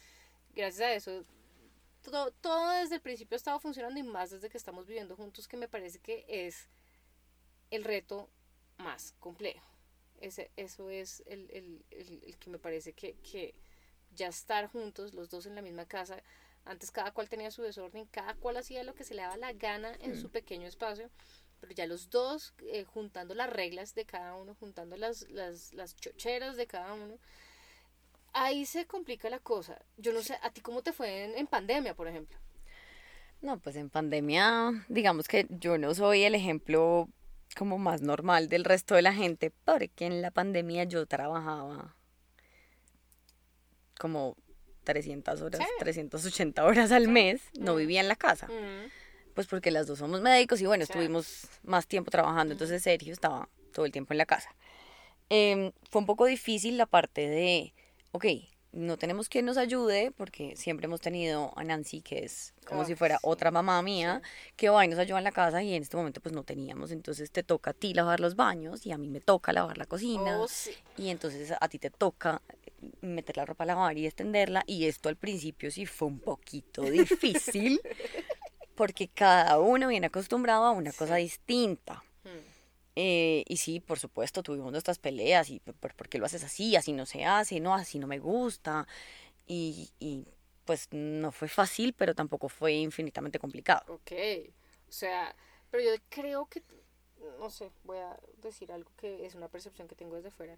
[0.56, 1.25] gracias a eso
[2.01, 5.47] todo, todo desde el principio ha estado funcionando y más desde que estamos viviendo juntos
[5.47, 6.69] que me parece que es
[7.71, 8.29] el reto
[8.77, 9.65] más complejo.
[10.21, 13.55] Ese, eso es el, el- el- el que me parece que, que
[14.15, 16.21] ya estar juntos, los dos en la misma casa,
[16.65, 19.53] antes cada cual tenía su desorden, cada cual hacía lo que se le daba la
[19.53, 20.21] gana en Mm.
[20.21, 21.09] su pequeño espacio,
[21.62, 25.95] pero ya los dos eh, juntando las reglas de cada uno, juntando las, las, las
[25.95, 27.17] chocheras de cada uno,
[28.33, 29.79] ahí se complica la cosa.
[29.97, 32.37] Yo no sé, ¿a ti cómo te fue en, en pandemia, por ejemplo?
[33.41, 37.07] No, pues en pandemia, digamos que yo no soy el ejemplo
[37.57, 41.95] como más normal del resto de la gente, porque en la pandemia yo trabajaba
[43.97, 44.35] como
[44.83, 45.73] 300 horas, Sí.
[45.79, 47.77] 380 horas al mes, no Mm.
[47.77, 48.89] vivía en la casa, Mm,
[49.33, 50.91] pues porque las dos somos médicos y bueno, Sí.
[50.91, 52.63] estuvimos más tiempo trabajando, Ujú.
[52.63, 54.49] entonces Sergio estaba todo el tiempo en la casa.
[55.29, 57.73] Em, fue un poco difícil la parte de,
[58.12, 58.26] ok,
[58.72, 62.86] no tenemos quien nos ayude, porque siempre hemos tenido a Nancy, que es como Ah,
[62.86, 63.22] si fuera sí.
[63.24, 64.22] otra mamá mía,
[64.56, 66.91] que va y nos ayuda en la casa y en este momento pues no teníamos,
[66.91, 69.86] entonces te toca a ti lavar los baños y a mí me toca lavar la
[69.88, 70.72] cocina Oh, sí.
[70.98, 72.41] y entonces a ti te toca
[73.02, 76.84] meter la ropa a lavar y extenderla y esto al principio sí fue un poquito
[76.84, 77.82] difícil
[78.76, 82.04] porque cada uno viene acostumbrado a una cosa distinta.
[83.01, 86.75] Eh, y sí, por supuesto, tuvimos nuestras peleas y por, por qué lo haces así,
[86.75, 88.89] así no se hace, no, así no me gusta.
[89.47, 90.25] Y, y,
[90.65, 93.85] pues no fue fácil, pero tampoco fue infinitamente complicado.
[93.88, 94.12] Ok,
[94.89, 95.33] o sea,
[95.71, 96.62] pero yo creo que,
[97.39, 100.57] no sé, voy a decir algo que es una percepción que tengo desde fuera.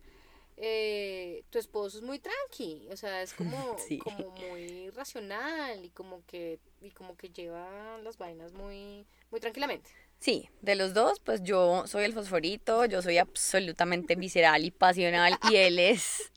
[0.57, 3.99] Eh, tu esposo es muy tranqui, o sea, es como, Sí.
[3.99, 9.91] como muy racional y como que y como que lleva las vainas muy muy tranquilamente.
[10.21, 15.39] Sí, de los dos, pues yo soy el fosforito, yo soy absolutamente visceral y pasional
[15.49, 16.31] y él es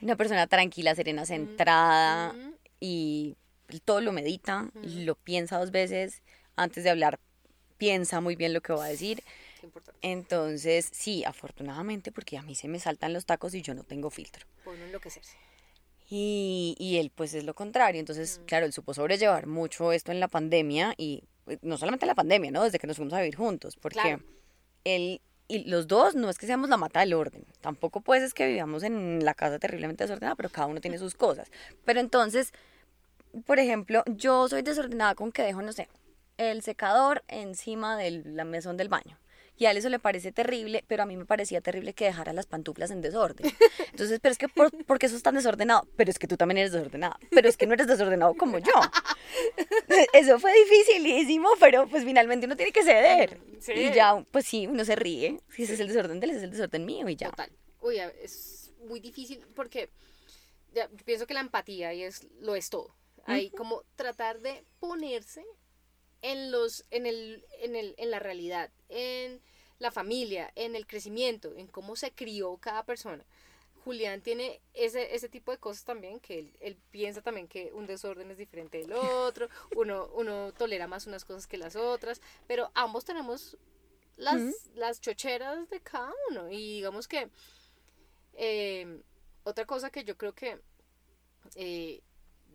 [0.00, 3.36] una persona tranquila, serena, centrada Mm, y
[3.84, 6.22] todo lo medita, lo piensa dos veces
[6.56, 7.20] antes de hablar,
[7.76, 9.22] piensa muy bien lo que va a decir.
[10.00, 14.08] Entonces, sí, afortunadamente, porque a mí se me saltan los tacos y yo no tengo
[14.08, 14.46] filtro.
[14.64, 15.36] Por no enloquecerse.
[16.08, 18.00] Y, y él, pues, es lo contrario.
[18.00, 21.24] Entonces, claro, él supo sobrellevar mucho esto en la pandemia y
[21.62, 22.62] no solamente en la pandemia, ¿no?
[22.62, 24.22] Desde que nos fuimos a vivir juntos, porque Claro.
[24.84, 27.44] él y los dos no es que seamos la mata del orden.
[27.60, 31.14] Tampoco, pues, es que vivamos en la casa terriblemente desordenada, pero cada uno tiene sus
[31.14, 31.50] cosas.
[31.84, 32.52] Pero entonces,
[33.44, 35.88] por ejemplo, yo soy desordenada con que dejo, no sé,
[36.38, 39.18] el secador encima de la mesón del baño.
[39.62, 42.32] Y a él eso le parece terrible, pero a mí me parecía terrible que dejara
[42.32, 43.54] las pantuflas en desorden.
[43.92, 45.86] Entonces, pero es que, ¿por, por qué eso es tan desordenado?
[45.96, 47.16] Pero es que tú también eres desordenada.
[47.30, 48.72] Pero es que no eres desordenado como yo.
[50.14, 53.38] Eso fue dificilísimo, pero pues finalmente uno tiene que ceder.
[53.60, 53.72] Sí.
[53.72, 55.38] Y ya, pues sí, uno se ríe.
[55.50, 57.30] Si ese es el desorden de él, ese es el desorden mío y ya.
[57.30, 57.52] Total.
[57.82, 59.90] Uy, es muy difícil porque
[60.74, 62.96] ya, yo pienso que la empatía y es lo es todo.
[63.26, 65.44] Hay como tratar de ponerse
[66.20, 69.40] en los en el en el en la realidad, en
[69.82, 73.24] la familia, en el crecimiento, en cómo se crió cada persona.
[73.82, 77.88] Julián tiene ese, ese tipo de cosas también, que él, él piensa también que un
[77.88, 82.70] desorden es diferente del otro, uno, uno tolera más unas cosas que las otras, pero
[82.74, 83.58] ambos tenemos
[84.16, 86.48] las, las chocheras de cada uno.
[86.48, 87.28] Y digamos que
[88.34, 89.02] eh,
[89.42, 90.60] otra cosa que yo creo que
[91.56, 92.02] eh,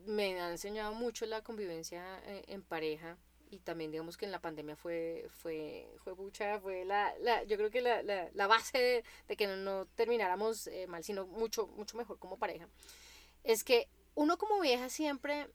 [0.06, 3.18] me ha enseñado mucho la convivencia eh, en pareja
[3.50, 7.58] y también digamos que en la pandemia fue fue fue mucha fue la, la yo
[7.58, 11.68] creo que la, la, la base de, que no, no termináramos eh, mal sino mucho
[11.68, 12.68] mucho mejor como pareja
[13.44, 15.50] es que uno como vieja siempre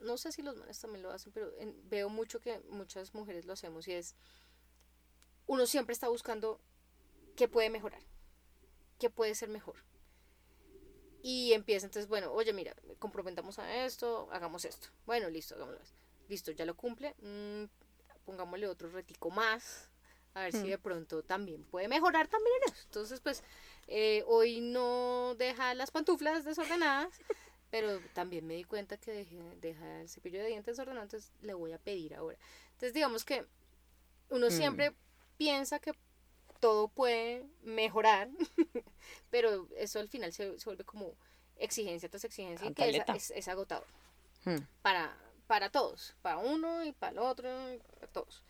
[0.00, 1.52] no sé si los manes también lo hacen pero
[1.84, 4.14] veo mucho que muchas mujeres lo hacemos y es
[5.46, 6.60] uno siempre está buscando
[7.36, 8.02] qué puede mejorar
[8.98, 9.76] qué puede ser mejor
[11.22, 14.88] y empieza entonces, bueno, oye, mira, comprometamos a esto, hagamos esto.
[15.04, 15.84] Bueno, listo, hagámoslo.
[16.28, 17.14] Listo, ya lo cumple.
[17.22, 17.64] mm,
[18.24, 19.88] pongámosle otro retico más.
[20.34, 22.82] A ver si de pronto también puede mejorar también en eso.
[22.84, 23.42] Entonces, pues,
[23.88, 27.08] eh, hoy no deja las pantuflas desordenadas,
[27.70, 31.54] pero también me di cuenta que deje- deja el cepillo de dientes desordenado, entonces le
[31.54, 32.38] voy a pedir ahora.
[32.72, 33.46] Entonces, digamos que
[34.30, 34.94] uno siempre
[35.38, 35.92] piensa que
[36.60, 38.28] todo puede mejorar,
[39.30, 41.14] pero eso al final se, se vuelve como
[41.56, 43.14] exigencia tras exigencia y que es, Cantaleta.
[43.16, 43.86] es, es agotador
[44.44, 44.58] Hmm.
[44.82, 45.16] para,
[45.48, 48.44] para todos, para uno y para el otro, y para todos.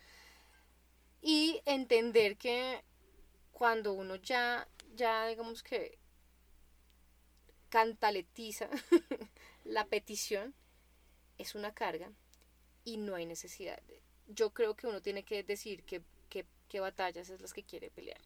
[1.21, 2.83] Y entender que
[3.53, 5.99] cuando uno ya, ya digamos que
[7.69, 8.69] cantaletiza
[9.65, 10.53] la petición,
[11.37, 12.11] es una carga
[12.85, 13.81] y no hay necesidad.
[14.27, 17.91] Yo creo que uno tiene que decir que, que- qué batallas es las que quiere
[17.91, 18.21] pelear.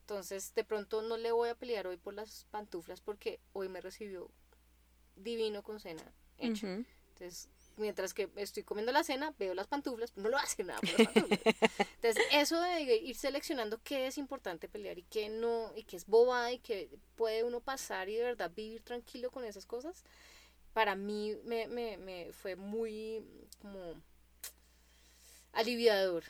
[0.00, 3.80] Entonces, de pronto no le voy a pelear hoy por las pantuflas porque hoy me
[3.80, 4.30] recibió
[5.16, 6.04] divino con cena
[6.38, 6.66] hecha.
[6.66, 6.84] Ujú.
[7.14, 10.98] Entonces, mientras que estoy comiendo la cena, veo las pantuflas, no lo hace nada por
[10.98, 11.40] las pantuflas.
[11.94, 16.06] Entonces, eso de ir seleccionando qué es importante pelear y qué no, y qué es
[16.06, 20.04] bobada y qué puede uno pasar y de verdad vivir tranquilo con esas cosas,
[20.72, 23.24] para mí me, me, me fue muy
[23.60, 23.94] como
[25.52, 26.24] aliviador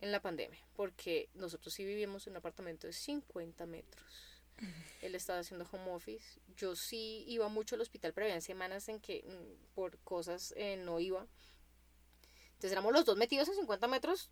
[0.00, 4.33] en la pandemia, porque nosotros sí vivimos en un apartamento de 50 metros.
[5.02, 6.40] Él estaba haciendo home office.
[6.56, 10.76] Yo sí iba mucho al hospital, pero había semanas en que mm, por cosas eh,
[10.76, 11.26] no iba.
[12.54, 14.30] Entonces éramos los dos metidos en 50 metros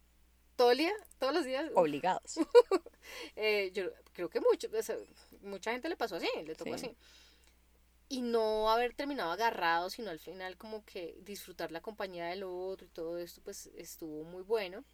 [0.57, 1.71] todo el día, todos los días.
[1.75, 2.37] Obligados.
[3.35, 4.97] Eh, yo creo que mucho, o sea,
[5.41, 6.87] mucha gente le pasó así, le tocó Sí.
[6.87, 6.97] así.
[8.09, 12.87] Y no haber terminado agarrado, sino al final como que disfrutar la compañía del otro
[12.87, 14.85] y todo esto, pues estuvo muy bueno.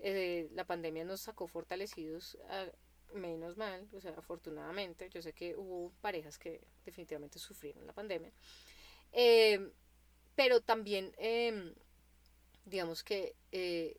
[0.00, 2.70] Eh, la pandemia nos sacó fortalecidos, a-
[3.16, 5.10] menos mal, o sea, afortunadamente.
[5.10, 8.32] Yo sé que hubo parejas que definitivamente sufrieron la pandemia.
[9.12, 9.72] Eh,
[10.36, 11.74] pero también, eh,
[12.64, 13.96] digamos que eh,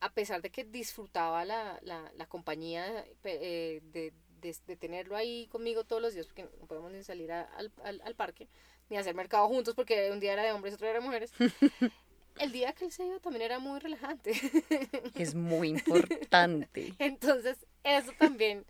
[0.00, 5.46] a pesar de que disfrutaba la, la, la compañía eh, de, de, de tenerlo ahí
[5.48, 8.48] conmigo todos los días, porque no podemos ni salir a- al, al, al parque,
[8.90, 11.32] ni hacer mercado juntos, porque un día era de hombres otro era de mujeres,
[12.38, 14.32] el día que él se iba también era muy relajante.
[15.14, 16.94] Es muy importante.
[16.98, 18.64] Entonces, eso también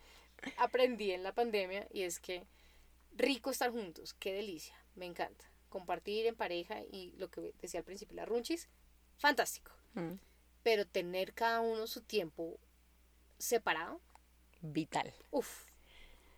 [0.59, 2.45] aprendí en la pandemia y es que
[3.17, 5.45] rico estar juntos, qué delicia, me encanta.
[5.69, 8.69] Compartir en pareja y lo que decía al principio, la runchis,
[9.19, 9.73] fantástico.
[9.95, 10.13] Mm,
[10.63, 12.59] Pero tener cada uno su tiempo
[13.39, 14.01] separado,
[14.63, 15.13] Vital.
[15.31, 15.67] uff,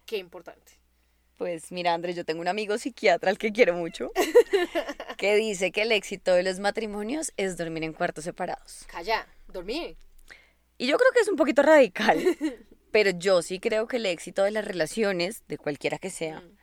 [0.07, 0.78] qué importante.
[1.39, 4.11] Pues mira, Andrés, yo tengo un amigo psiquiatra al que quiero mucho,
[5.17, 8.85] que dice que el éxito de los matrimonios es dormir en cuartos separados.
[8.89, 9.97] Calla, dormir.
[10.79, 12.19] Y yo creo que es un poquito radical,
[12.91, 16.57] pero yo sí creo que el éxito de las relaciones, de cualquiera que sea, Mm.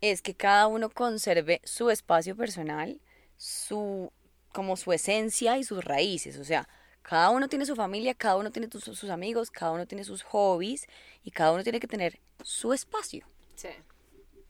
[0.00, 3.00] es que cada uno conserve su espacio personal,
[3.36, 4.12] su
[4.52, 6.68] como su esencia y sus raíces, o sea,
[7.02, 10.86] cada uno tiene su familia, cada uno tiene sus amigos, cada uno tiene sus hobbies
[11.24, 13.68] y cada uno tiene que tener su espacio, Sí.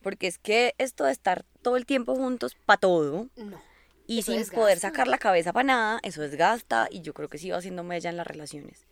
[0.02, 3.60] Porque es que esto de estar todo el tiempo juntos para todo No.
[4.06, 4.56] y sin desgasta.
[4.56, 7.82] poder sacar la cabeza para nada, eso desgasta y yo creo que sí va haciendo
[7.84, 8.86] mella en las relaciones.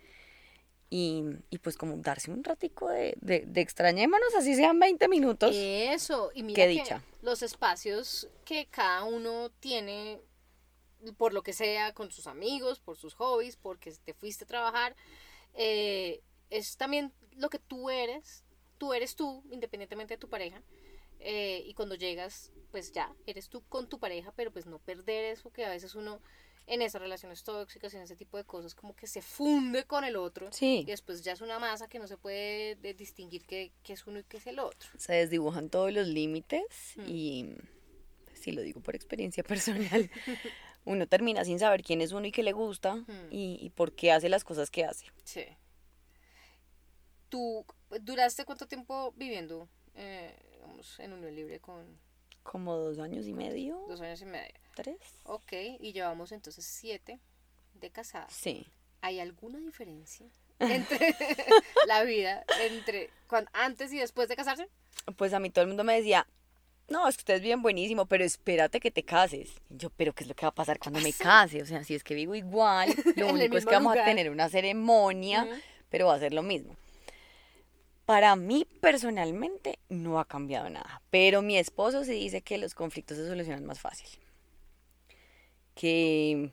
[0.90, 5.54] Y, y pues como darse un ratico de, de, de extrañémonos, así sean 20 minutos.
[5.54, 7.02] Eso, y mira Qué que dicha.
[7.20, 10.18] los espacios que cada uno tiene,
[11.18, 14.96] por lo que sea, con sus amigos, por sus hobbies, porque te fuiste a trabajar,
[15.52, 18.44] eh, es también lo que tú eres,
[18.78, 20.62] tú eres tú, independientemente de tu pareja,
[21.20, 25.24] eh, y cuando llegas, pues ya, eres tú con tu pareja, pero pues no perder
[25.24, 26.20] eso que a veces uno
[26.66, 30.04] en esas relaciones tóxicas y en ese tipo de cosas como que se funde con
[30.04, 30.52] el otro.
[30.52, 30.80] Sí.
[30.80, 34.06] Y después ya es una masa que no se puede de- distinguir qué, qué es
[34.06, 34.90] uno y qué es el otro.
[34.98, 37.04] Se desdibujan todos los límites Mm.
[37.08, 37.54] y
[38.34, 39.42] sí lo digo por experiencia
[40.02, 40.10] personal.
[40.84, 43.28] Uno termina sin saber quién es uno y qué le gusta Mm.
[43.30, 45.06] y, y por qué hace las cosas que hace.
[45.24, 45.44] Sí.
[47.30, 47.64] ¿Tú
[48.02, 51.98] duraste cuánto tiempo viviendo eh, digamos, en unión libre con
[52.42, 54.54] Como dos años y medio, dos años y medio?
[54.74, 54.96] tres.
[55.24, 57.18] Ok, y llevamos entonces siete
[57.74, 58.32] de casadas.
[58.32, 58.66] Sí.
[59.00, 60.26] ¿Hay alguna diferencia
[60.60, 61.14] entre
[61.86, 64.68] la vida entre cuan- antes y después de casarse?
[65.16, 66.26] Pues a mí todo el mundo me decía,
[66.88, 69.50] no, es que ustedes viven buenísimo, pero espérate que te cases.
[69.68, 71.60] Y yo, pero ¿qué es lo que va a pasar cuando me case?
[71.62, 74.06] O sea, si es que vivo igual, lo único es que vamos lugar.
[74.08, 75.46] a tener una ceremonia,
[75.90, 76.76] pero va a ser lo mismo.
[78.08, 83.18] Para mí personalmente no ha cambiado nada, pero mi esposo sí dice que los conflictos
[83.18, 84.08] se solucionan más fácil.
[85.74, 86.50] Que,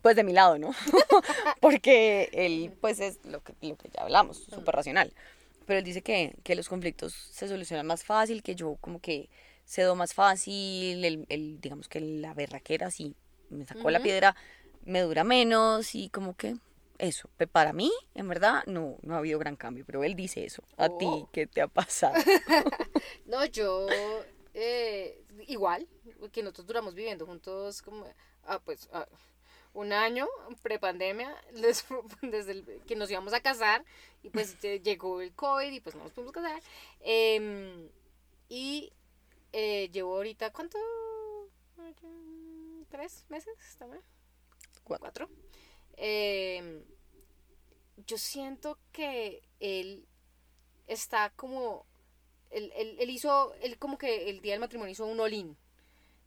[0.00, 0.70] pues de mi lado, ¿no?
[1.60, 5.12] Porque él, pues es lo que, lo que ya hablamos, súper racional.
[5.66, 9.28] Pero él dice que, que los conflictos se solucionan más fácil, que yo como que
[9.66, 13.14] cedo más fácil, el, el- digamos que la berraquera, si
[13.50, 14.34] me sacó la piedra,
[14.86, 16.56] me dura menos y como que
[16.98, 17.28] eso.
[17.52, 20.62] Para mí, en verdad, no, no ha habido gran cambio, pero él dice eso.
[20.76, 21.28] ¿A ti Oh.
[21.32, 22.14] qué te ha pasado?
[23.26, 23.86] No, yo
[24.54, 25.86] eh, igual,
[26.32, 28.06] que nosotros duramos viviendo juntos como,
[28.44, 29.06] ah, pues, ah,
[29.74, 30.26] un año,
[30.62, 31.36] prepandemia,
[32.22, 33.84] desde el- que nos íbamos a casar,
[34.22, 36.60] y pues eh, llegó el COVID y pues no nos pudimos casar.
[37.00, 37.88] Em,
[38.48, 38.92] y
[39.52, 40.78] eh, llevo ahorita, ¿cuánto?
[42.90, 43.54] ¿Tres meses?
[43.78, 44.02] ¿También?
[44.82, 45.28] Cuatro.
[46.00, 46.84] Em,
[48.06, 50.06] yo siento que él
[50.86, 51.84] está como
[52.50, 55.56] él, él- él hizo, él como que el día del matrimonio hizo un all-in.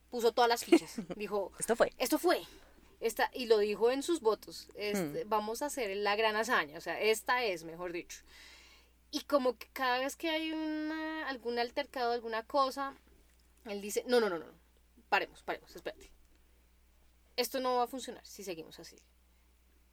[0.10, 0.96] Puso todas las fichas.
[1.18, 1.92] Dijo, Esto fue.
[1.98, 2.42] esto fue.
[3.00, 4.68] Esta, y lo dijo en sus votos.
[4.76, 6.78] este, Vamos a hacer la gran hazaña.
[6.78, 8.20] O sea, esta es, mejor dicho.
[9.10, 12.94] Y como que cada vez que hay una, algún altercado, alguna cosa,
[13.66, 14.46] él dice, no, no, no, no.
[15.10, 16.12] Paremos, paremos, espérate.
[17.36, 18.98] Esto no va a funcionar si seguimos así.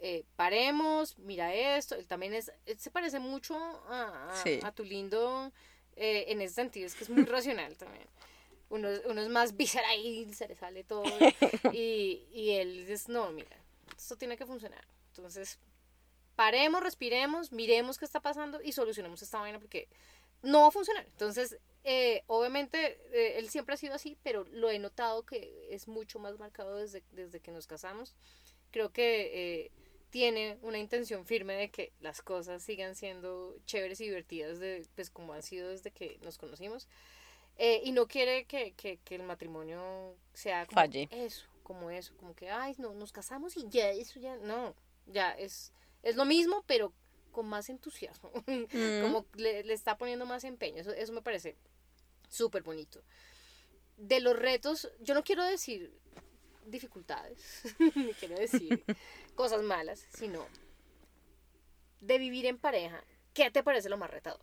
[0.00, 1.94] Eh, paremos, mira esto.
[1.96, 4.60] Él también es, él se parece mucho a, a- Sí.
[4.62, 5.52] a tu lindo
[5.96, 8.06] eh, en ese sentido, es que es muy racional también.
[8.70, 11.02] Uno, uno es más visceral y se le sale todo.
[11.72, 13.56] y, y él dice, no, mira,
[13.96, 14.86] esto tiene que funcionar.
[15.08, 15.58] Entonces,
[16.36, 19.88] paremos, respiremos, miremos qué está pasando y solucionemos esta vaina porque
[20.42, 21.04] no va a funcionar.
[21.06, 25.88] Entonces, eh, obviamente, eh, él siempre ha sido así, pero lo he notado que es
[25.88, 28.14] mucho más marcado desde, desde que nos casamos.
[28.70, 29.30] Creo que
[29.64, 29.70] eh,
[30.10, 35.10] tiene una intención firme de que las cosas sigan siendo chéveres y divertidas, de, pues
[35.10, 36.88] como han sido desde que nos conocimos.
[37.56, 41.08] Eh, y no quiere que, que, que el matrimonio sea como Falle.
[41.10, 44.74] eso, como eso, como que, ay, no, nos casamos y ya, eso ya, no,
[45.06, 46.92] ya es, es lo mismo, pero
[47.32, 49.02] con más entusiasmo, Mm.
[49.02, 51.56] como le, le está poniendo más empeño, eso, eso me parece
[52.28, 53.02] súper bonito.
[53.96, 55.92] De los retos, yo no quiero decir
[56.64, 57.62] dificultades,
[57.96, 58.84] ni quiero decir
[59.38, 60.44] cosas malas, sino
[62.00, 64.40] de vivir en pareja, ¿qué te parece lo más retador?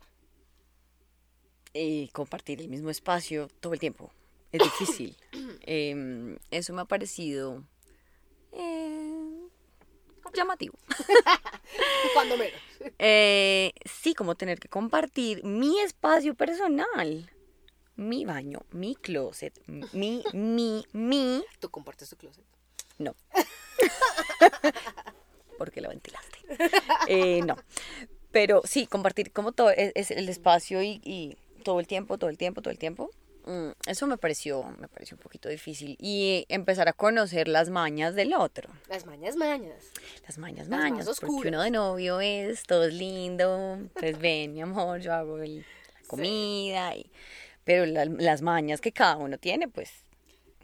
[1.74, 4.10] y compartir el mismo espacio todo el tiempo.
[4.52, 5.14] Es difícil.
[5.68, 7.62] Em, eso me ha parecido
[8.52, 9.48] eh,
[10.32, 10.78] llamativo.
[12.14, 12.58] Cuando menos.
[12.98, 17.30] Eh, sí, como tener que compartir mi espacio personal.
[17.96, 21.44] Mi baño, mi closet, mi, mi, mi.
[21.60, 22.46] ¿Tú compartes tu closet?
[22.98, 23.14] No.
[25.58, 26.38] Porque lo ventilaste.
[27.08, 27.56] Eh, no.
[28.30, 32.28] Pero sí, compartir como todo es, es el espacio y, y todo el tiempo, todo
[32.30, 33.10] el tiempo, todo el tiempo.
[33.46, 35.96] Mm, Eso me pareció, me pareció un poquito difícil.
[36.00, 38.68] Y empezar a conocer las mañas del otro.
[38.88, 39.84] Las mañas, mañas.
[40.26, 41.06] Las mañas, Las mañas.
[41.06, 43.78] más Porque uno de novio es todo es lindo.
[43.94, 46.94] Pues ven, mi amor, yo hago el- la comida.
[46.96, 47.10] Y,
[47.64, 49.90] pero la- las mañas que cada uno tiene, pues.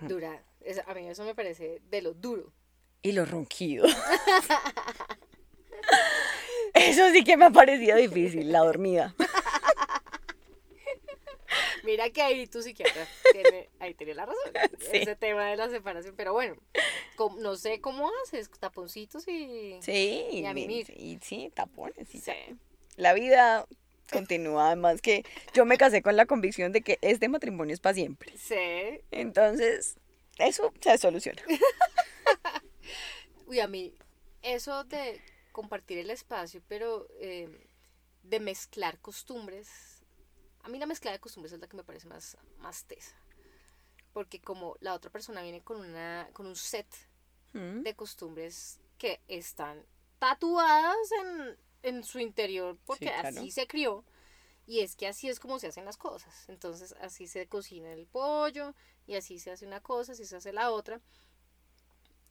[0.03, 0.43] Dura.
[0.61, 2.53] Eso- a mí eso me parece de lo duro.
[3.03, 3.93] Y los ronquidos.
[6.75, 9.15] Eso sí que me ha parecido difícil, la dormida.
[11.85, 14.41] Mira que ahí tu psiquiatra tiene, ahí tiene la razón.
[14.79, 14.99] Sí.
[14.99, 16.15] Ese tema de la separación.
[16.17, 16.57] Pero bueno,
[17.39, 19.79] no sé cómo haces, taponcitos y...
[19.81, 20.91] Sí, Y a mimir.
[20.97, 22.15] y sí, tapones.
[22.15, 22.33] y Sí.
[22.97, 23.67] La vida
[24.11, 25.25] continúa, además que
[25.55, 28.33] yo me casé con la convicción de que este matrimonio es para siempre.
[28.37, 29.01] Sí.
[29.11, 29.97] Entonces,
[30.39, 31.43] eso se soluciona.
[33.53, 33.93] Uy, a mí,
[34.41, 35.21] eso de
[35.53, 37.67] compartir el espacio, pero eh,
[38.23, 39.69] de mezclar costumbres,
[40.63, 43.15] a mí la mezcla de costumbres es la que me parece más, más tesa.
[44.15, 46.87] Porque como la otra persona viene con, una, con un set
[47.53, 47.83] Mm.
[47.83, 49.85] de costumbres que están
[50.19, 53.29] tatuadas en, en su interior, porque Sí, claro.
[53.39, 54.03] así se crió.
[54.67, 56.49] Y es que así es como se hacen las cosas.
[56.49, 58.75] Entonces así se cocina el pollo
[59.07, 61.03] y así se hace una cosa, así se hace la otra.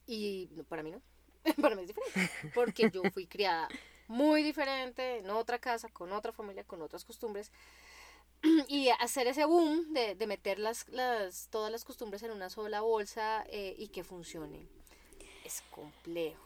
[0.08, 1.02] Y para mí no.
[1.62, 2.52] para mí es diferente.
[2.54, 3.68] Porque yo fui criada
[4.08, 7.52] muy diferente, en otra casa, con otra familia, con otras costumbres.
[8.68, 12.82] Y hacer ese boom de, de meter las, las, todas las costumbres en una sola
[12.82, 14.68] bolsa eh, y que funcione
[15.46, 16.44] es complejo.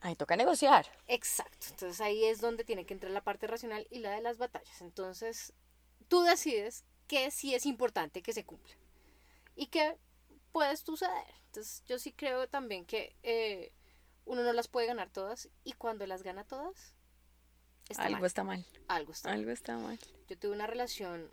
[0.00, 0.86] Ahí toca negociar.
[1.08, 1.66] Exacto.
[1.70, 4.80] Entonces ahí es donde tiene que entrar la parte racional y la de las batallas.
[4.80, 5.52] Entonces
[6.08, 8.74] tú decides que sí es importante que se cumpla
[9.56, 9.96] y que
[10.52, 11.34] puedes tú ceder.
[11.46, 13.72] Entonces yo sí creo también que eh,
[14.24, 16.94] uno no las puede ganar todas y cuando las gana todas,
[17.88, 18.26] está Algo mal.
[18.26, 18.66] está mal.
[18.88, 19.38] Algo está mal.
[19.38, 19.98] Algo está mal.
[20.28, 21.30] Yo tuve una relación,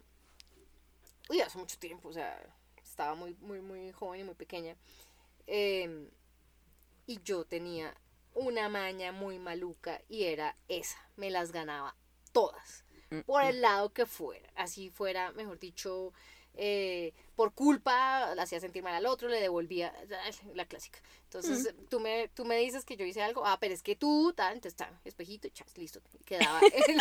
[1.30, 2.42] uy, hace mucho tiempo, o sea,
[2.84, 4.76] estaba muy, muy, muy joven y muy pequeña.
[5.48, 6.10] eh,
[7.08, 7.94] y yo tenía
[8.36, 11.96] una maña muy maluca y era esa, me las ganaba
[12.32, 16.14] todas, Mm, por el lado que fuera, así fuera, mejor dicho,
[16.56, 19.94] eh, por culpa, la hacía sentir mal al otro, le devolvía
[20.54, 21.00] la clásica.
[21.24, 24.34] Entonces, tú, me, tú me dices que yo hice algo, ah, pero es que tú,
[24.36, 27.00] tal, entonces, tal, espejito, y chas, listo, quedaba el,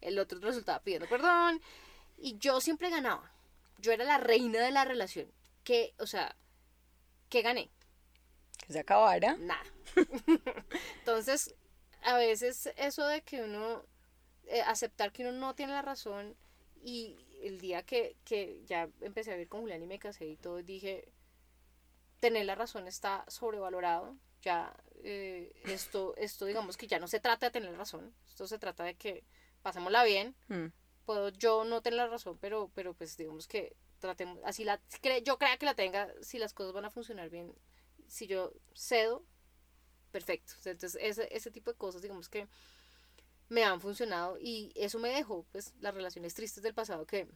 [0.00, 1.60] el otro resultaba pidiendo perdón,
[2.16, 3.32] y yo siempre ganaba,
[3.78, 5.30] yo era la reina de la relación,
[5.64, 6.36] que, o sea,
[7.28, 7.68] que gané,
[8.64, 9.36] Que se acabara.
[9.38, 9.64] nada.
[11.00, 11.54] Entonces,
[12.02, 13.84] a veces eso de que uno,
[14.46, 16.36] eh, aceptar que uno no tiene la razón
[16.84, 20.36] y el día que, que ya empecé a vivir con Julián y me casé y
[20.36, 21.12] todo, dije,
[22.20, 27.46] tener la razón está sobrevalorado, ya eh, esto, esto digamos que ya no se trata
[27.46, 29.24] de tener razón, esto se trata de que
[29.62, 30.66] pasémosla bien, Mm.
[31.04, 34.80] puedo yo no tener la razón, pero, pero pues digamos que tratemos, así la,
[35.22, 37.54] yo crea que la tenga, si las cosas van a funcionar bien,
[38.06, 39.24] si yo cedo,
[40.10, 40.52] perfecto.
[40.64, 42.46] Entonces, ese, ese tipo de cosas, digamos que
[43.48, 47.28] me han funcionado y eso me dejó, pues, las relaciones tristes del pasado que,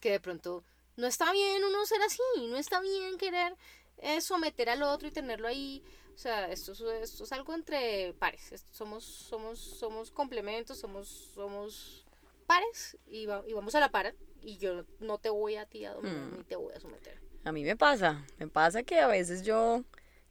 [0.00, 0.64] que de pronto
[0.96, 3.56] no está bien uno ser así, no está bien querer
[3.98, 5.82] eh, someter al otro y tenerlo ahí.
[6.14, 8.50] O sea, esto, es- esto es algo entre pares.
[8.52, 12.06] Esto- somos, somos, somos complementos, somos, somos
[12.46, 14.14] pares y, va- y vamos a la par.
[14.42, 16.36] Y yo no te voy a ti a dominar Mm.
[16.38, 17.20] ni te voy a someter.
[17.44, 19.84] A mí me pasa, me pasa que a veces yo,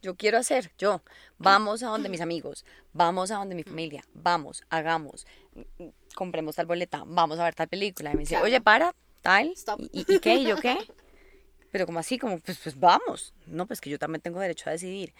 [0.05, 1.01] yo quiero hacer, yo,
[1.39, 6.55] vamos a donde mis amigos, vamos a donde mi familia, vamos, hagamos, mm, mm, compremos
[6.55, 8.11] tal boleta, vamos a ver tal película.
[8.11, 8.93] Y me dice, oye, para,
[9.23, 9.55] tal.
[9.91, 10.35] ¿Y, qué?
[10.35, 10.77] ¿Y yo qué?
[11.71, 13.33] Pero como así, como, pues, pues vamos.
[13.47, 15.13] No, pues que yo también tengo derecho a decidir.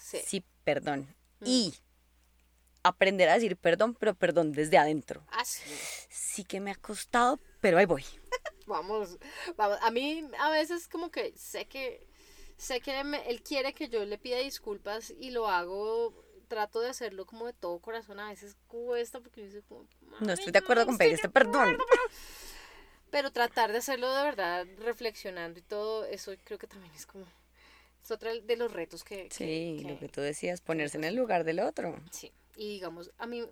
[0.00, 0.18] Sí.
[0.24, 1.12] Sí, perdón.
[1.44, 1.74] Y
[2.84, 5.24] aprender a decir perdón, pero perdón desde adentro.
[5.32, 5.62] Así.
[6.08, 8.04] Sí que me ha costado, pero ahí voy.
[8.66, 9.18] Vamos,
[9.56, 9.76] vamos.
[9.82, 12.06] A mí a veces como que sé que
[12.56, 17.24] sé que él quiere que yo le pida disculpas y lo hago, trato de hacerlo
[17.26, 18.20] como de todo corazón.
[18.20, 19.86] A veces cuesta porque dice como,
[20.20, 21.76] No "Ay, estoy de acuerdo con pedir este perdón.
[23.10, 27.26] Pero tratar de hacerlo de verdad, reflexionando y todo, eso creo que también es como
[28.02, 31.14] es otro de los retos que, Sí, que- lo que tú decías, ponerse en el
[31.14, 31.94] lugar del otro.
[32.10, 33.44] Sí, y digamos, a mí,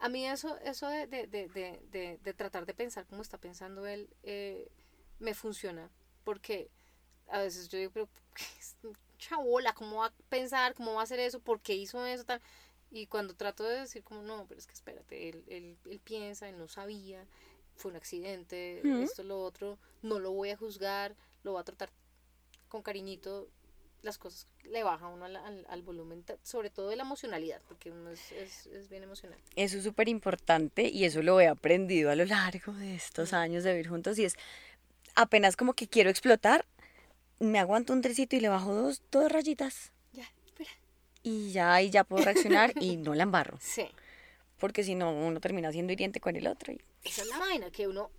[0.00, 3.38] a mí eso, eso de, de, de, de, de- de tratar de pensar como está
[3.38, 4.68] pensando él, eh,
[5.20, 5.90] me funciona,
[6.24, 6.70] porque
[7.30, 8.08] a veces yo digo, pero
[9.18, 10.74] chabola, ¿cómo va a pensar?
[10.74, 11.40] ¿Cómo va a hacer eso?
[11.40, 12.24] ¿Por qué hizo eso?
[12.24, 12.40] Tal?
[12.90, 16.48] Y cuando trato de decir como, no, pero es que espérate, él, él, él piensa,
[16.48, 17.26] él no sabía,
[17.76, 21.90] fue un accidente, esto, lo otro, no lo voy a juzgar, lo voy a tratar
[22.68, 23.48] con cariñito,
[24.02, 28.10] las cosas le baja uno al, al, volumen, sobre todo de la emocionalidad, porque uno
[28.10, 29.38] es, es, es bien emocional.
[29.54, 33.64] Eso es súper importante y eso lo he aprendido a lo largo de estos años
[33.64, 34.34] de vivir juntos y es
[35.14, 36.64] apenas como que quiero explotar,
[37.38, 39.92] me aguanto un tresito y le bajo dos, dos rayitas.
[40.12, 40.70] Ya, espera.
[41.22, 43.58] Y ya ahí ya puedo reaccionar y no la embarro.
[43.62, 43.88] Sí.
[44.58, 46.72] Porque si no, uno termina siendo hiriente con el otro.
[46.72, 46.80] Y...
[47.04, 48.10] Esa es la vaina, que uno,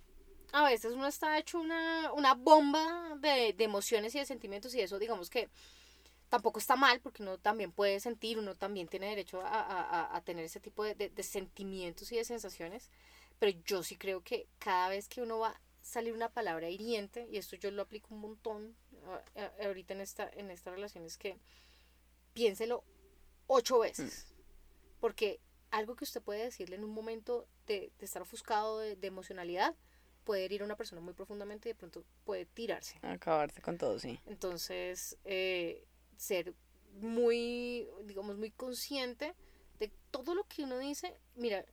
[0.52, 4.80] a veces uno está hecho una, una bomba de, de emociones y de sentimientos y
[4.80, 5.50] eso digamos que
[6.30, 10.20] tampoco está mal porque uno también puede sentir, uno también tiene derecho a, a, a
[10.22, 12.90] tener ese tipo de, de, de, sentimientos y de sensaciones,
[13.38, 15.60] pero yo sí creo que cada vez que uno va
[15.90, 18.76] salir una palabra hiriente, y esto yo lo aplico un montón
[19.64, 21.36] ahorita en esta, en esta relación, es que
[22.32, 22.84] piénselo
[23.48, 25.00] ocho veces, mm.
[25.00, 25.40] porque
[25.72, 29.74] algo que usted puede decirle en un momento de, de estar ofuscado de, de, emocionalidad
[30.22, 32.98] puede herir a una persona muy profundamente y de pronto puede tirarse.
[33.02, 34.20] Acabarse con todo, sí.
[34.26, 35.84] Entonces, eh,
[36.16, 36.54] ser
[37.00, 39.34] muy, digamos, muy consciente
[39.80, 41.16] de todo lo que uno dice.
[41.34, 41.64] Mira,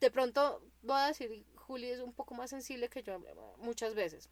[0.00, 3.18] de pronto voy a decir, Juli es un poco más sensible que yo
[3.58, 4.28] muchas veces.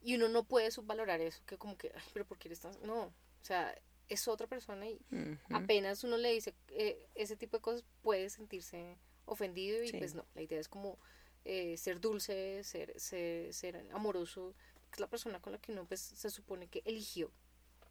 [0.00, 2.74] Y uno no puede subvalorar eso, que como que, ay, pero ¿por qué eres tan...?
[2.82, 3.76] No, o sea,
[4.08, 5.38] es otra persona y uh -huh.
[5.50, 9.98] apenas uno le dice eh, ese tipo de cosas puede sentirse ofendido y sí.
[9.98, 10.98] pues no, la idea es como
[11.44, 14.54] eh, ser dulce, ser, ser, ser amoroso,
[14.92, 17.30] es la persona con la que uno pues se supone que eligió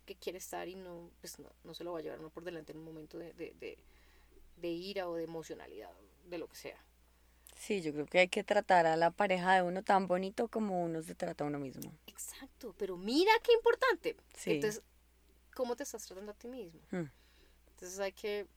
[0.06, 2.44] que quiere estar y no, pues no, no se lo va a llevar uno por
[2.44, 3.78] delante en un momento de, de, de,
[4.58, 5.92] de ira o de emocionalidad,
[6.26, 6.84] de lo que sea.
[7.62, 10.84] Sí, yo creo que hay que tratar a la pareja de uno tan bonito como
[10.84, 11.94] uno se trata a uno mismo.
[12.08, 14.18] Exacto, pero mira qué importante.
[14.36, 14.54] Sí.
[14.54, 14.82] Entonces,
[15.54, 16.82] ¿cómo te estás tratando a ti mismo?
[16.90, 17.12] Hmm.
[17.70, 18.48] Entonces hay que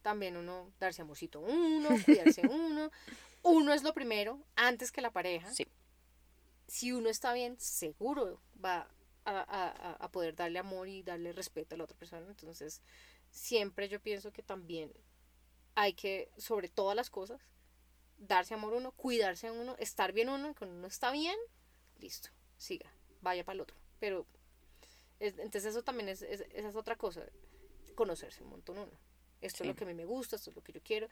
[0.00, 2.92] también uno darse amorcito a uno, cuidarse a uno.
[3.42, 5.50] Uno es lo primero, antes que la pareja.
[5.52, 5.66] Sí.
[6.68, 8.86] Si uno está bien, seguro va
[9.24, 12.28] a, a, a poder darle amor y darle respeto a la otra persona.
[12.28, 12.80] Entonces,
[13.32, 14.92] siempre yo pienso que también
[15.74, 17.40] hay que, sobre todas las cosas,
[18.26, 21.36] darse amor uno, cuidarse a uno, estar bien uno, cuando uno está bien,
[21.98, 23.76] listo, siga, vaya para el otro.
[23.98, 24.26] Pero,
[25.20, 27.24] es, entonces eso también es, es, esa es otra cosa,
[27.94, 28.92] conocerse un montón uno.
[29.40, 29.64] Esto sí.
[29.64, 31.08] es lo que a mí me gusta, esto es lo que yo quiero.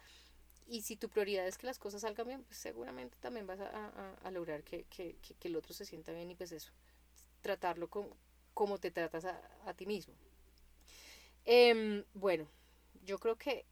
[0.69, 3.69] Y si tu prioridad es que las cosas salgan bien, pues seguramente también vas a,
[3.69, 6.71] a, a lograr que, que, que, que, el otro se sienta bien y pues eso,
[7.41, 8.09] tratarlo con,
[8.55, 10.15] como te tratas a, a ti mismo.
[11.45, 12.47] Eh, bueno,
[13.05, 13.67] yo creo que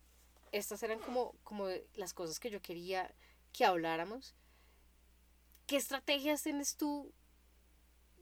[0.53, 3.14] estas eran como, como las cosas que yo quería
[3.59, 4.37] que habláramos.
[5.67, 7.13] ¿Qué estrategias tienes tú,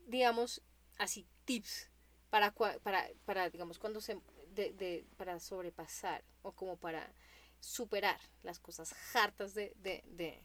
[0.07, 0.63] digamos,
[0.97, 1.91] así, tips
[2.31, 4.19] para, para, para digamos, cuando se,
[4.49, 7.13] de, de, para sobrepasar o como para
[7.59, 10.43] superar las cosas hartas de, de, de,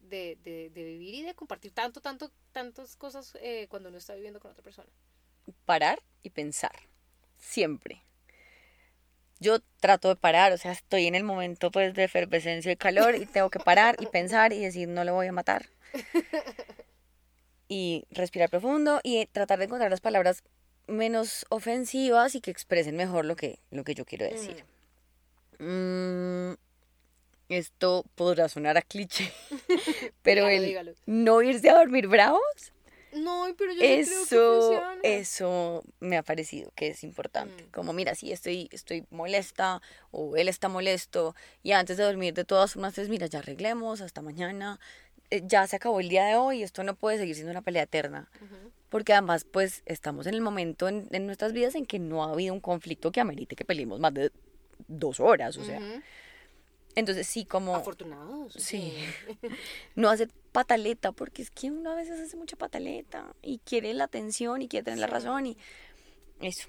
[0.00, 4.40] de, de, vivir y de compartir tanto, tanto, tantas cosas eh, cuando uno está viviendo
[4.40, 4.90] con otra persona?
[5.64, 6.74] Parar y pensar,
[7.38, 8.02] siempre
[9.42, 13.16] yo trato de parar, o sea, estoy en el momento pues de efervescencia y calor
[13.16, 15.66] y tengo que parar y pensar y decir no le voy a matar.
[17.74, 20.44] Y respirar profundo y tratar de encontrar las palabras
[20.86, 24.66] menos ofensivas y que expresen mejor lo que, lo que yo quiero decir.
[25.58, 26.50] Mm.
[26.50, 26.56] Mm,
[27.48, 29.32] esto podrá sonar a cliché,
[30.22, 30.92] pero dígalo, el dígalo.
[31.06, 32.42] no irse a dormir bravos
[33.12, 35.00] no, pero yo eso, creo que funciona.
[35.02, 37.64] Eso me ha parecido que es importante.
[37.64, 37.70] Mm.
[37.70, 42.44] Como, mira, si estoy, estoy molesta o él está molesto y antes de dormir de
[42.44, 44.80] todas formas, pues mira, ya arreglemos, hasta mañana,
[45.30, 47.84] eh, ya se acabó el día de hoy, esto no puede seguir siendo una pelea
[47.84, 48.30] eterna.
[48.40, 48.70] Uh -huh.
[48.88, 52.32] Porque además, pues, estamos en el momento en, en, nuestras vidas en que no ha
[52.32, 54.30] habido un conflicto que amerite que peleemos más de
[54.88, 55.78] dos horas, o sea.
[55.78, 56.02] Uh -huh.
[56.94, 57.74] Entonces sí, como...
[57.74, 58.52] Afortunados.
[58.54, 58.94] Sí.
[59.96, 64.04] no hacer pataleta, porque es que uno a veces hace mucha pataleta y quiere la
[64.04, 65.00] atención y quiere tener sí.
[65.00, 65.56] la razón y
[66.40, 66.68] eso.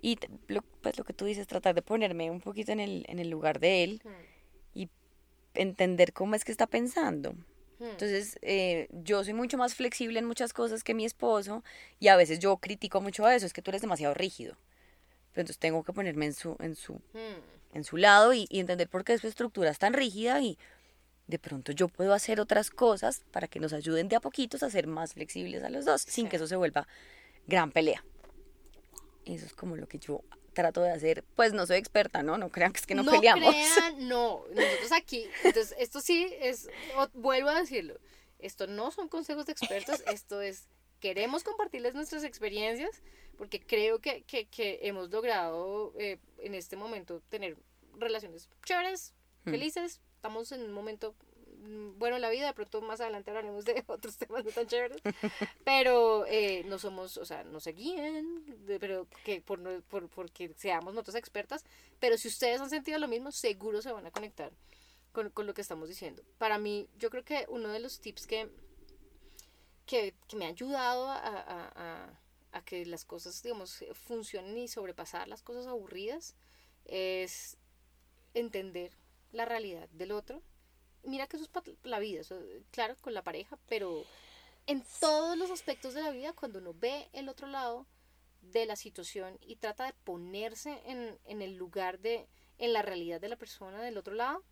[0.00, 3.18] Y lo, pues lo que tú dices, tratar de ponerme un poquito en el, en
[3.18, 4.78] el lugar de él hmm.
[4.78, 4.90] y
[5.54, 7.32] entender cómo es que está pensando.
[7.78, 7.90] Hmm.
[7.90, 11.64] Entonces, eh, yo soy mucho más flexible en muchas cosas que mi esposo
[11.98, 14.56] y a veces yo critico mucho a eso, es que tú eres demasiado rígido.
[15.32, 17.65] Pero entonces tengo que ponerme en su, en su, hmm.
[17.72, 20.58] En su lado y, y entender por qué su estructura es tan rígida y
[21.26, 24.70] de pronto yo puedo hacer otras cosas para que nos ayuden de a poquitos a
[24.70, 26.10] ser más flexibles a los dos, sí.
[26.10, 26.86] sin que eso se vuelva
[27.46, 28.04] gran pelea.
[29.24, 31.24] Eso es como lo que yo trato de hacer.
[31.34, 32.38] Pues no soy experta, ¿no?
[32.38, 33.50] No crean que es que no, no peleamos.
[33.50, 36.68] Crean, no, nosotros aquí, entonces esto sí es,
[37.12, 37.98] vuelvo a decirlo,
[38.38, 40.68] esto no son consejos de expertos, esto es
[41.00, 43.02] queremos compartirles nuestras experiencias
[43.36, 47.56] porque creo que, que, que hemos logrado eh, en este momento tener
[47.94, 49.12] relaciones chéveres,
[49.44, 49.50] Mm.
[49.50, 50.00] felices.
[50.16, 51.14] Estamos en un momento
[51.60, 54.66] mm, bueno en la vida, de pronto más adelante hablaremos de otros temas no tan
[54.66, 54.98] chéveres,
[55.64, 58.44] pero eh, no somos, o sea, no se guíen,
[58.80, 61.64] pero que por, no- por, porque seamos nosotros expertas,
[62.00, 64.50] pero si ustedes han sentido lo mismo, seguro se van a conectar
[65.12, 66.22] con, con lo que estamos diciendo.
[66.38, 68.48] Para mí, yo creo que uno de los tips que,
[69.86, 72.20] que, que me ha ayudado a, a- a-
[72.56, 76.34] a que las cosas, digamos, funcionen y sobrepasar las cosas aburridas
[76.84, 77.56] es
[78.34, 78.92] entender
[79.32, 80.42] la realidad del otro.
[81.04, 82.40] Mira que eso es para la vida, eso,
[82.70, 84.04] claro, con la pareja, pero
[84.66, 87.86] en todos los aspectos de la vida, cuando uno ve el otro lado
[88.40, 92.26] de la situación y trata de ponerse en, en el lugar de,
[92.58, 94.42] en la realidad de la persona del otro lado,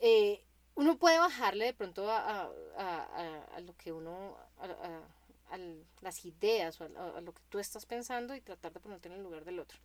[0.00, 0.42] eh,
[0.74, 5.02] uno puede bajarle de pronto a, a- a- a- a lo que uno, a,
[5.54, 5.58] a-
[6.00, 9.14] las ideas o a, a lo que tú estás pensando y tratar de ponerte en
[9.14, 9.78] el lugar del otro.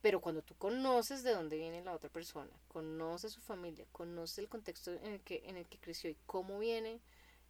[0.00, 4.48] Pero cuando tú conoces de dónde viene la otra persona, conoces su familia, conoces el
[4.48, 7.00] contexto en el que, en el que creció y cómo viene,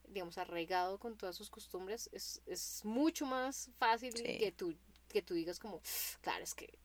[0.09, 4.23] digamos, arraigado con todas sus costumbres, es, es mucho más fácil Sí.
[4.39, 4.75] que, tú,
[5.09, 5.83] que tú digas como,
[6.23, 6.79] claro, es que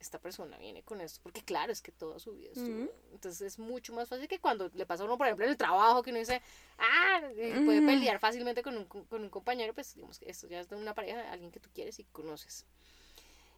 [0.00, 2.84] esta persona viene con esto, porque claro, es que toda su vida estuvo.
[2.84, 2.90] Ujú.
[3.12, 5.56] Entonces es mucho más fácil que cuando le pasa a uno, por ejemplo, en el
[5.56, 6.40] trabajo, que uno dice,
[6.78, 10.60] ah, eh, puede pelear fácilmente con un, con un compañero, pues digamos que esto ya
[10.60, 12.64] es de una pareja, alguien que tú quieres y conoces.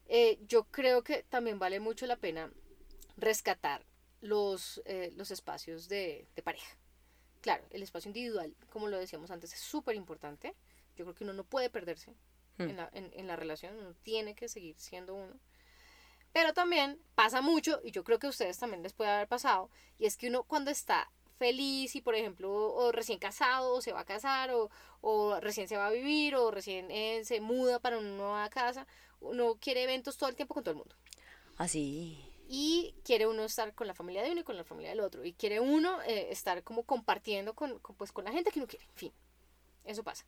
[0.09, 2.53] Eh, yo creo que también vale mucho la pena
[3.17, 3.85] rescatar
[4.21, 6.77] los, eh, los espacios de, de pareja.
[7.41, 10.55] Claro, el espacio individual, como lo decíamos antes, es súper importante.
[10.97, 12.15] Yo creo que uno no puede perderse
[12.59, 12.63] Mm.
[12.63, 15.39] en, la, en, en la relación, uno tiene que seguir siendo uno.
[16.33, 19.71] Pero también pasa mucho, y yo creo que a ustedes también les puede haber pasado,
[19.99, 23.93] y es que uno cuando está feliz y por ejemplo o recién casado o se
[23.93, 24.71] va a casar o,
[25.01, 28.87] o recién se va a vivir o recién eh, se muda para una nueva casa,
[29.21, 30.95] uno quiere eventos todo el tiempo con todo el mundo.
[31.57, 32.25] Así.
[32.49, 35.25] Y quiere uno estar con la familia de uno y con la familia del otro.
[35.25, 38.69] Y quiere uno eh, estar como compartiendo con, con, pues, con la gente que uno
[38.69, 38.85] quiere.
[38.85, 39.13] En fin,
[39.85, 40.27] eso pasa.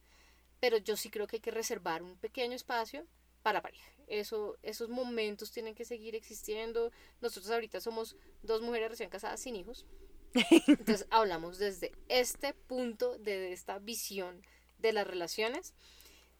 [0.58, 3.06] Pero yo sí creo que hay que reservar un pequeño espacio
[3.42, 3.90] para pareja.
[4.08, 6.90] Eso, esos momentos tienen que seguir existiendo.
[7.20, 9.86] Nosotros ahorita somos dos mujeres recién casadas sin hijos.
[10.66, 14.42] Entonces hablamos desde este punto, de esta visión
[14.78, 15.74] de las relaciones,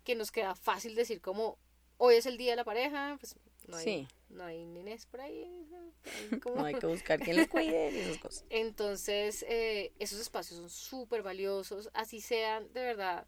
[0.04, 1.58] que nos queda fácil decir como
[1.96, 3.36] hoy es el día de la pareja, pues
[3.68, 4.08] no hay, Sí.
[4.28, 5.44] no hay nenes por ahí.
[6.30, 8.44] hay como- No hay que buscar quien los cuide y esas cosas.
[8.50, 13.26] entonces, eh, esos espacios son súper valiosos, así sean de verdad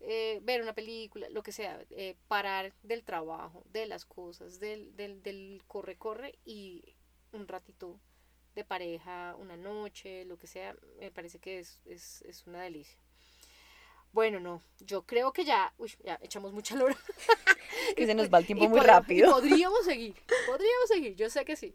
[0.00, 4.94] eh, ver una película, lo que sea, eh, parar del trabajo, de las cosas, del,
[4.96, 6.94] del, del corre-corre y
[7.32, 8.00] un ratito
[8.54, 12.98] de pareja, una noche, lo que sea, me parece que es, es, es una delicia.
[14.12, 16.96] Bueno, no, yo creo que ya, uy, ya echamos mucha lora.
[17.96, 19.28] Que se nos va el tiempo Y muy rápido.
[19.28, 20.14] y podríamos seguir,
[20.46, 21.74] podríamos seguir, yo sé que sí.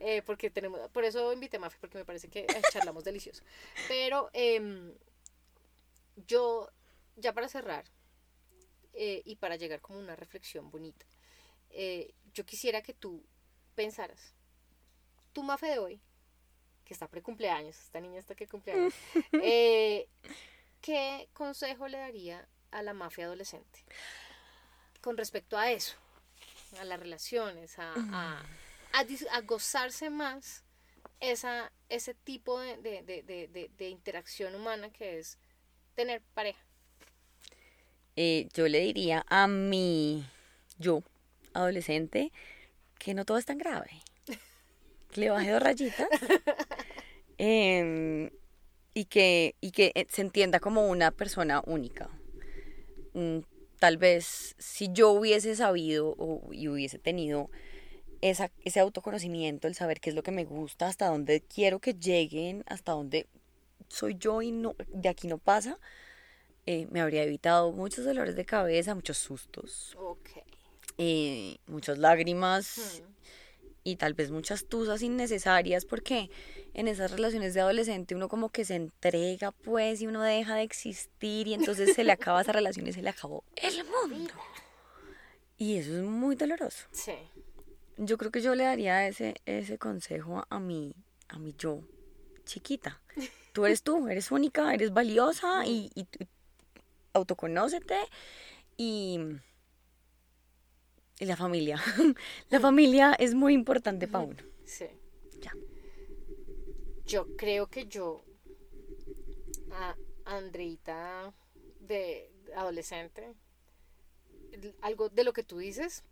[0.00, 3.42] Eh, porque tenemos, por eso invité a porque me parece que charlamos delicioso.
[3.88, 4.92] Pero em,
[6.26, 6.68] yo,
[7.16, 7.84] ya para cerrar,
[8.92, 11.06] eh, y para llegar como a una reflexión bonita,
[11.70, 13.24] eh, yo quisiera que tú
[13.74, 14.34] pensaras,
[15.32, 16.00] tu Mafe de hoy,
[16.84, 18.94] que está pre-cumpleaños, esta niña está que cumpleaños,
[19.42, 20.08] eh,
[20.80, 23.84] ¿qué consejo le daría a la mafia adolescente
[25.00, 25.96] con respecto a eso?
[26.78, 27.92] A las relaciones, a,
[28.92, 30.64] a, a gozarse más
[31.20, 35.38] esa, ese tipo de, de, de- de interacción humana que es
[35.94, 36.60] tener pareja.
[38.16, 40.24] Eh, yo le diría a mi
[40.78, 41.02] yo,
[41.52, 42.32] adolescente,
[42.98, 43.90] que no todo es tan grave.
[45.12, 46.08] Que le baje dos rayitas.
[47.38, 48.30] em,
[48.94, 52.08] y que, y que eh, se entienda como una persona única.
[53.14, 53.40] Mm,
[53.78, 57.50] tal vez si yo hubiese sabido o, y hubiese tenido
[58.20, 61.94] esa, ese autoconocimiento, el saber qué es lo que me gusta, hasta dónde quiero que
[61.94, 63.26] lleguen, hasta dónde
[63.88, 65.78] soy yo y no, de aquí no pasa,
[66.66, 70.28] eh, me habría evitado muchos dolores de cabeza, muchos sustos, Ok.
[70.98, 73.12] eh, muchas lágrimas Hmm.
[73.84, 76.30] y tal vez muchas tusas innecesarias porque
[76.72, 80.62] en esas relaciones de adolescente uno como que se entrega pues y uno deja de
[80.62, 84.32] existir y entonces se le acaba esa relación y se le acabó el mundo.
[85.56, 86.86] Y eso es muy doloroso.
[86.90, 87.12] Sí.
[87.96, 90.92] Yo creo que yo le daría ese, ese consejo a, mi,
[91.28, 91.80] a mi yo
[92.44, 93.00] chiquita.
[93.52, 96.26] Tú eres tú, eres única, eres valiosa y, y tú-
[97.14, 97.96] autoconócete
[98.76, 99.18] y,
[101.18, 101.80] y la familia.
[102.50, 104.42] la familia es muy importante para uno.
[104.66, 104.86] Sí.
[105.40, 105.52] Ya.
[107.06, 108.24] Yo creo que yo,
[109.72, 111.32] a Andreita
[111.80, 113.34] de adolescente,
[114.82, 116.02] algo de lo que tú dices.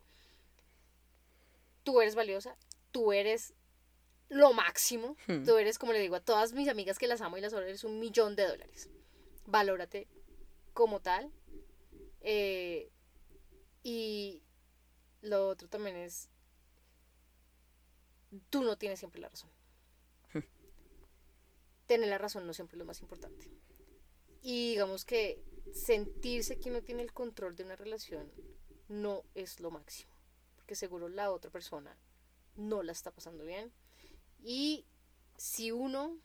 [1.82, 2.56] Tú eres valiosa,
[2.92, 3.54] tú eres
[4.28, 5.44] lo máximo, Hmm.
[5.44, 7.66] tú eres, como le digo a todas mis amigas que las amo y las adoro,
[7.66, 8.88] eres un millón de dólares.
[9.46, 10.06] Valórate
[10.72, 11.32] como tal.
[12.20, 12.90] Eh,
[13.82, 14.42] y
[15.22, 16.28] lo otro también es,
[18.50, 19.50] tú no tienes siempre la razón.
[21.86, 23.50] Tener la razón no siempre es lo más importante.
[24.42, 25.42] Y digamos que
[25.72, 28.30] sentirse que uno tiene el control de una relación
[28.88, 30.12] no es lo máximo.
[30.56, 31.96] Porque seguro la otra persona
[32.56, 33.72] no la está pasando bien.
[34.42, 34.86] Y
[35.36, 36.18] si uno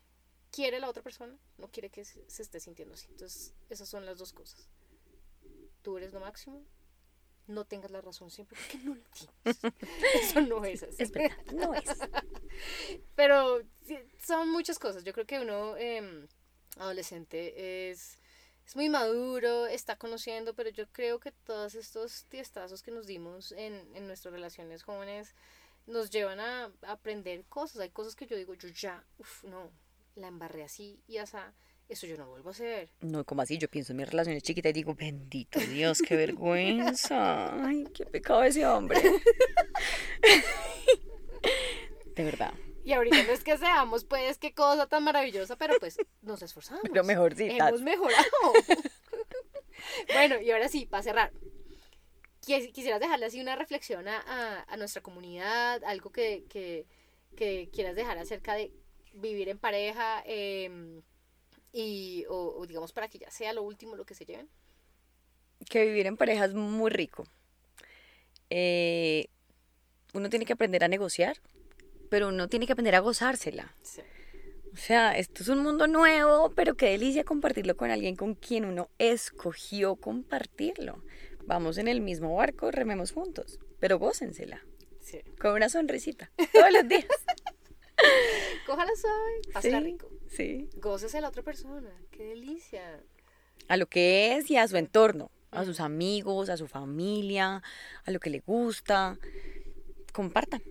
[0.57, 3.05] quiere la otra persona, no quiere que se, esté sintiendo así.
[3.11, 4.67] Entonces, esas son las dos cosas.
[5.83, 6.65] Tú eres lo máximo.
[7.45, 9.75] No tengas la razón siempre porque no la tienes.
[10.15, 10.95] Eso no es así.
[10.97, 11.83] Es verdad, no es.
[13.15, 13.61] Pero
[14.25, 15.03] son muchas cosas.
[15.03, 16.27] Yo creo que uno em,
[16.77, 18.17] adolescente es,
[18.65, 23.51] es muy maduro, está conociendo, pero yo creo que todos estos tiestazos que nos dimos
[23.51, 25.35] en, en nuestras relaciones jóvenes
[25.85, 27.79] nos llevan a, a aprender cosas.
[27.79, 29.71] Hay cosas que yo digo, yo ya, uff, no,
[30.17, 31.37] la embarré así y así.
[31.89, 32.89] Eso yo no lo vuelvo a hacer.
[32.99, 37.65] No, como así, yo pienso en mis relaciones chiquitas y digo, bendito Dios, qué vergüenza.
[37.65, 38.99] Ay, qué pecado ese hombre.
[42.15, 42.53] De verdad.
[42.83, 46.81] Y ahorita no es que seamos, pues, qué cosa tan maravillosa, pero pues nos esforzamos.
[46.83, 47.69] Pero mejorcitas.
[47.69, 48.23] Hemos mejorado.
[50.13, 51.31] bueno, y ahora sí, para cerrar.
[52.45, 56.85] Quis- Quisieras dejarle así una reflexión a, a- a nuestra comunidad, algo que, que-
[57.35, 58.71] que quieras dejar acerca de
[59.19, 61.01] vivir en pareja em,
[61.73, 64.49] y, o, o digamos para que ya sea lo último lo que se lleven.
[65.69, 67.25] Que vivir en pareja es muy rico.
[68.49, 69.27] Eh,
[70.13, 71.37] uno tiene que aprender a negociar,
[72.09, 73.75] pero uno tiene que aprender a gozársela.
[73.81, 74.01] Sí.
[74.73, 78.63] O sea, esto es un mundo nuevo, pero qué delicia compartirlo con alguien con quien
[78.63, 81.03] uno escogió compartirlo.
[81.45, 84.63] Vamos en el mismo barco, rememos juntos, pero gócensela,
[85.01, 85.21] sí.
[85.39, 87.05] con una sonrisita, todos los días.
[88.67, 90.09] Cójala suave, pásala Sí, rico.
[90.29, 90.69] sí.
[90.75, 91.89] Gócese a la otra persona.
[92.11, 93.01] Qué delicia.
[93.69, 97.63] A lo que es y a su entorno, a sus amigos, a su familia,
[98.05, 99.17] a lo que le gusta.
[100.13, 100.61] Compartan.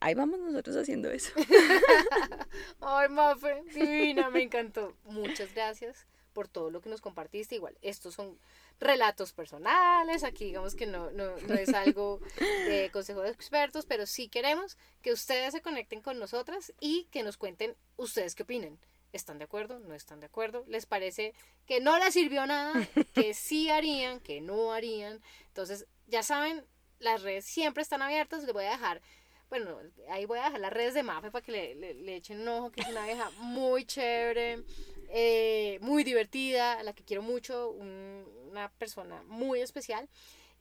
[0.00, 1.32] Ahí vamos nosotros haciendo eso.
[2.80, 4.96] Ay, Mafe, divina, me encantó.
[5.04, 6.06] Muchas gracias
[6.38, 7.56] por todo lo que nos compartiste.
[7.56, 8.38] Igual, estos son
[8.78, 14.06] relatos personales, aquí digamos que no, no, no es algo de consejo de expertos, pero
[14.06, 18.78] sí queremos que ustedes se conecten con nosotras y que nos cuenten ustedes qué opinan.
[19.12, 19.80] ¿Están de acuerdo?
[19.80, 20.64] ¿No están de acuerdo?
[20.68, 21.34] ¿Les parece
[21.66, 22.72] que no les sirvió nada?
[23.14, 24.20] ¿Que sí harían?
[24.20, 25.20] ¿Que no harían?
[25.48, 26.64] Entonces, ya saben,
[27.00, 28.44] las redes siempre están abiertas.
[28.44, 29.02] Les voy a dejar
[29.50, 29.78] bueno,
[30.10, 32.48] ahí voy a dejar las redes de Mafe para que le, le- le echen un
[32.48, 34.62] ojo, que es una vieja muy chévere,
[35.08, 40.08] eh, muy divertida, a la que quiero mucho, un- una persona muy especial.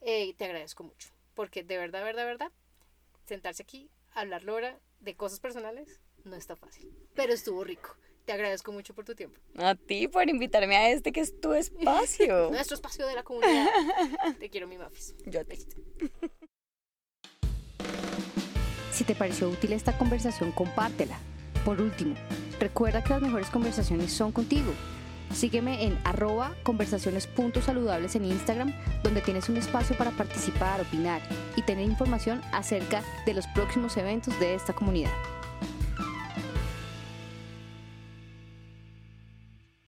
[0.01, 2.51] eh, y te agradezco mucho, porque de verdad, verdad, verdad,
[3.25, 7.97] sentarse aquí, hablar Lora de cosas personales, no está fácil, pero estuvo rico.
[8.25, 9.39] Te agradezco mucho por tu tiempo.
[9.57, 12.49] A ti por invitarme a este que es tu espacio.
[12.51, 13.65] Nuestro espacio de la comunidad.
[14.39, 15.15] Te quiero, mi Mafis.
[15.25, 15.57] Yo ti.
[18.91, 21.17] Si te pareció útil esta conversación, compártela.
[21.67, 22.15] Por último,
[22.61, 24.71] recuerda que las mejores conversaciones son contigo.
[25.33, 31.21] Sígueme en arroba conversaciones.saludables en Instagram, donde tienes un espacio para participar, opinar
[31.57, 35.11] y tener información acerca de los próximos eventos de esta comunidad.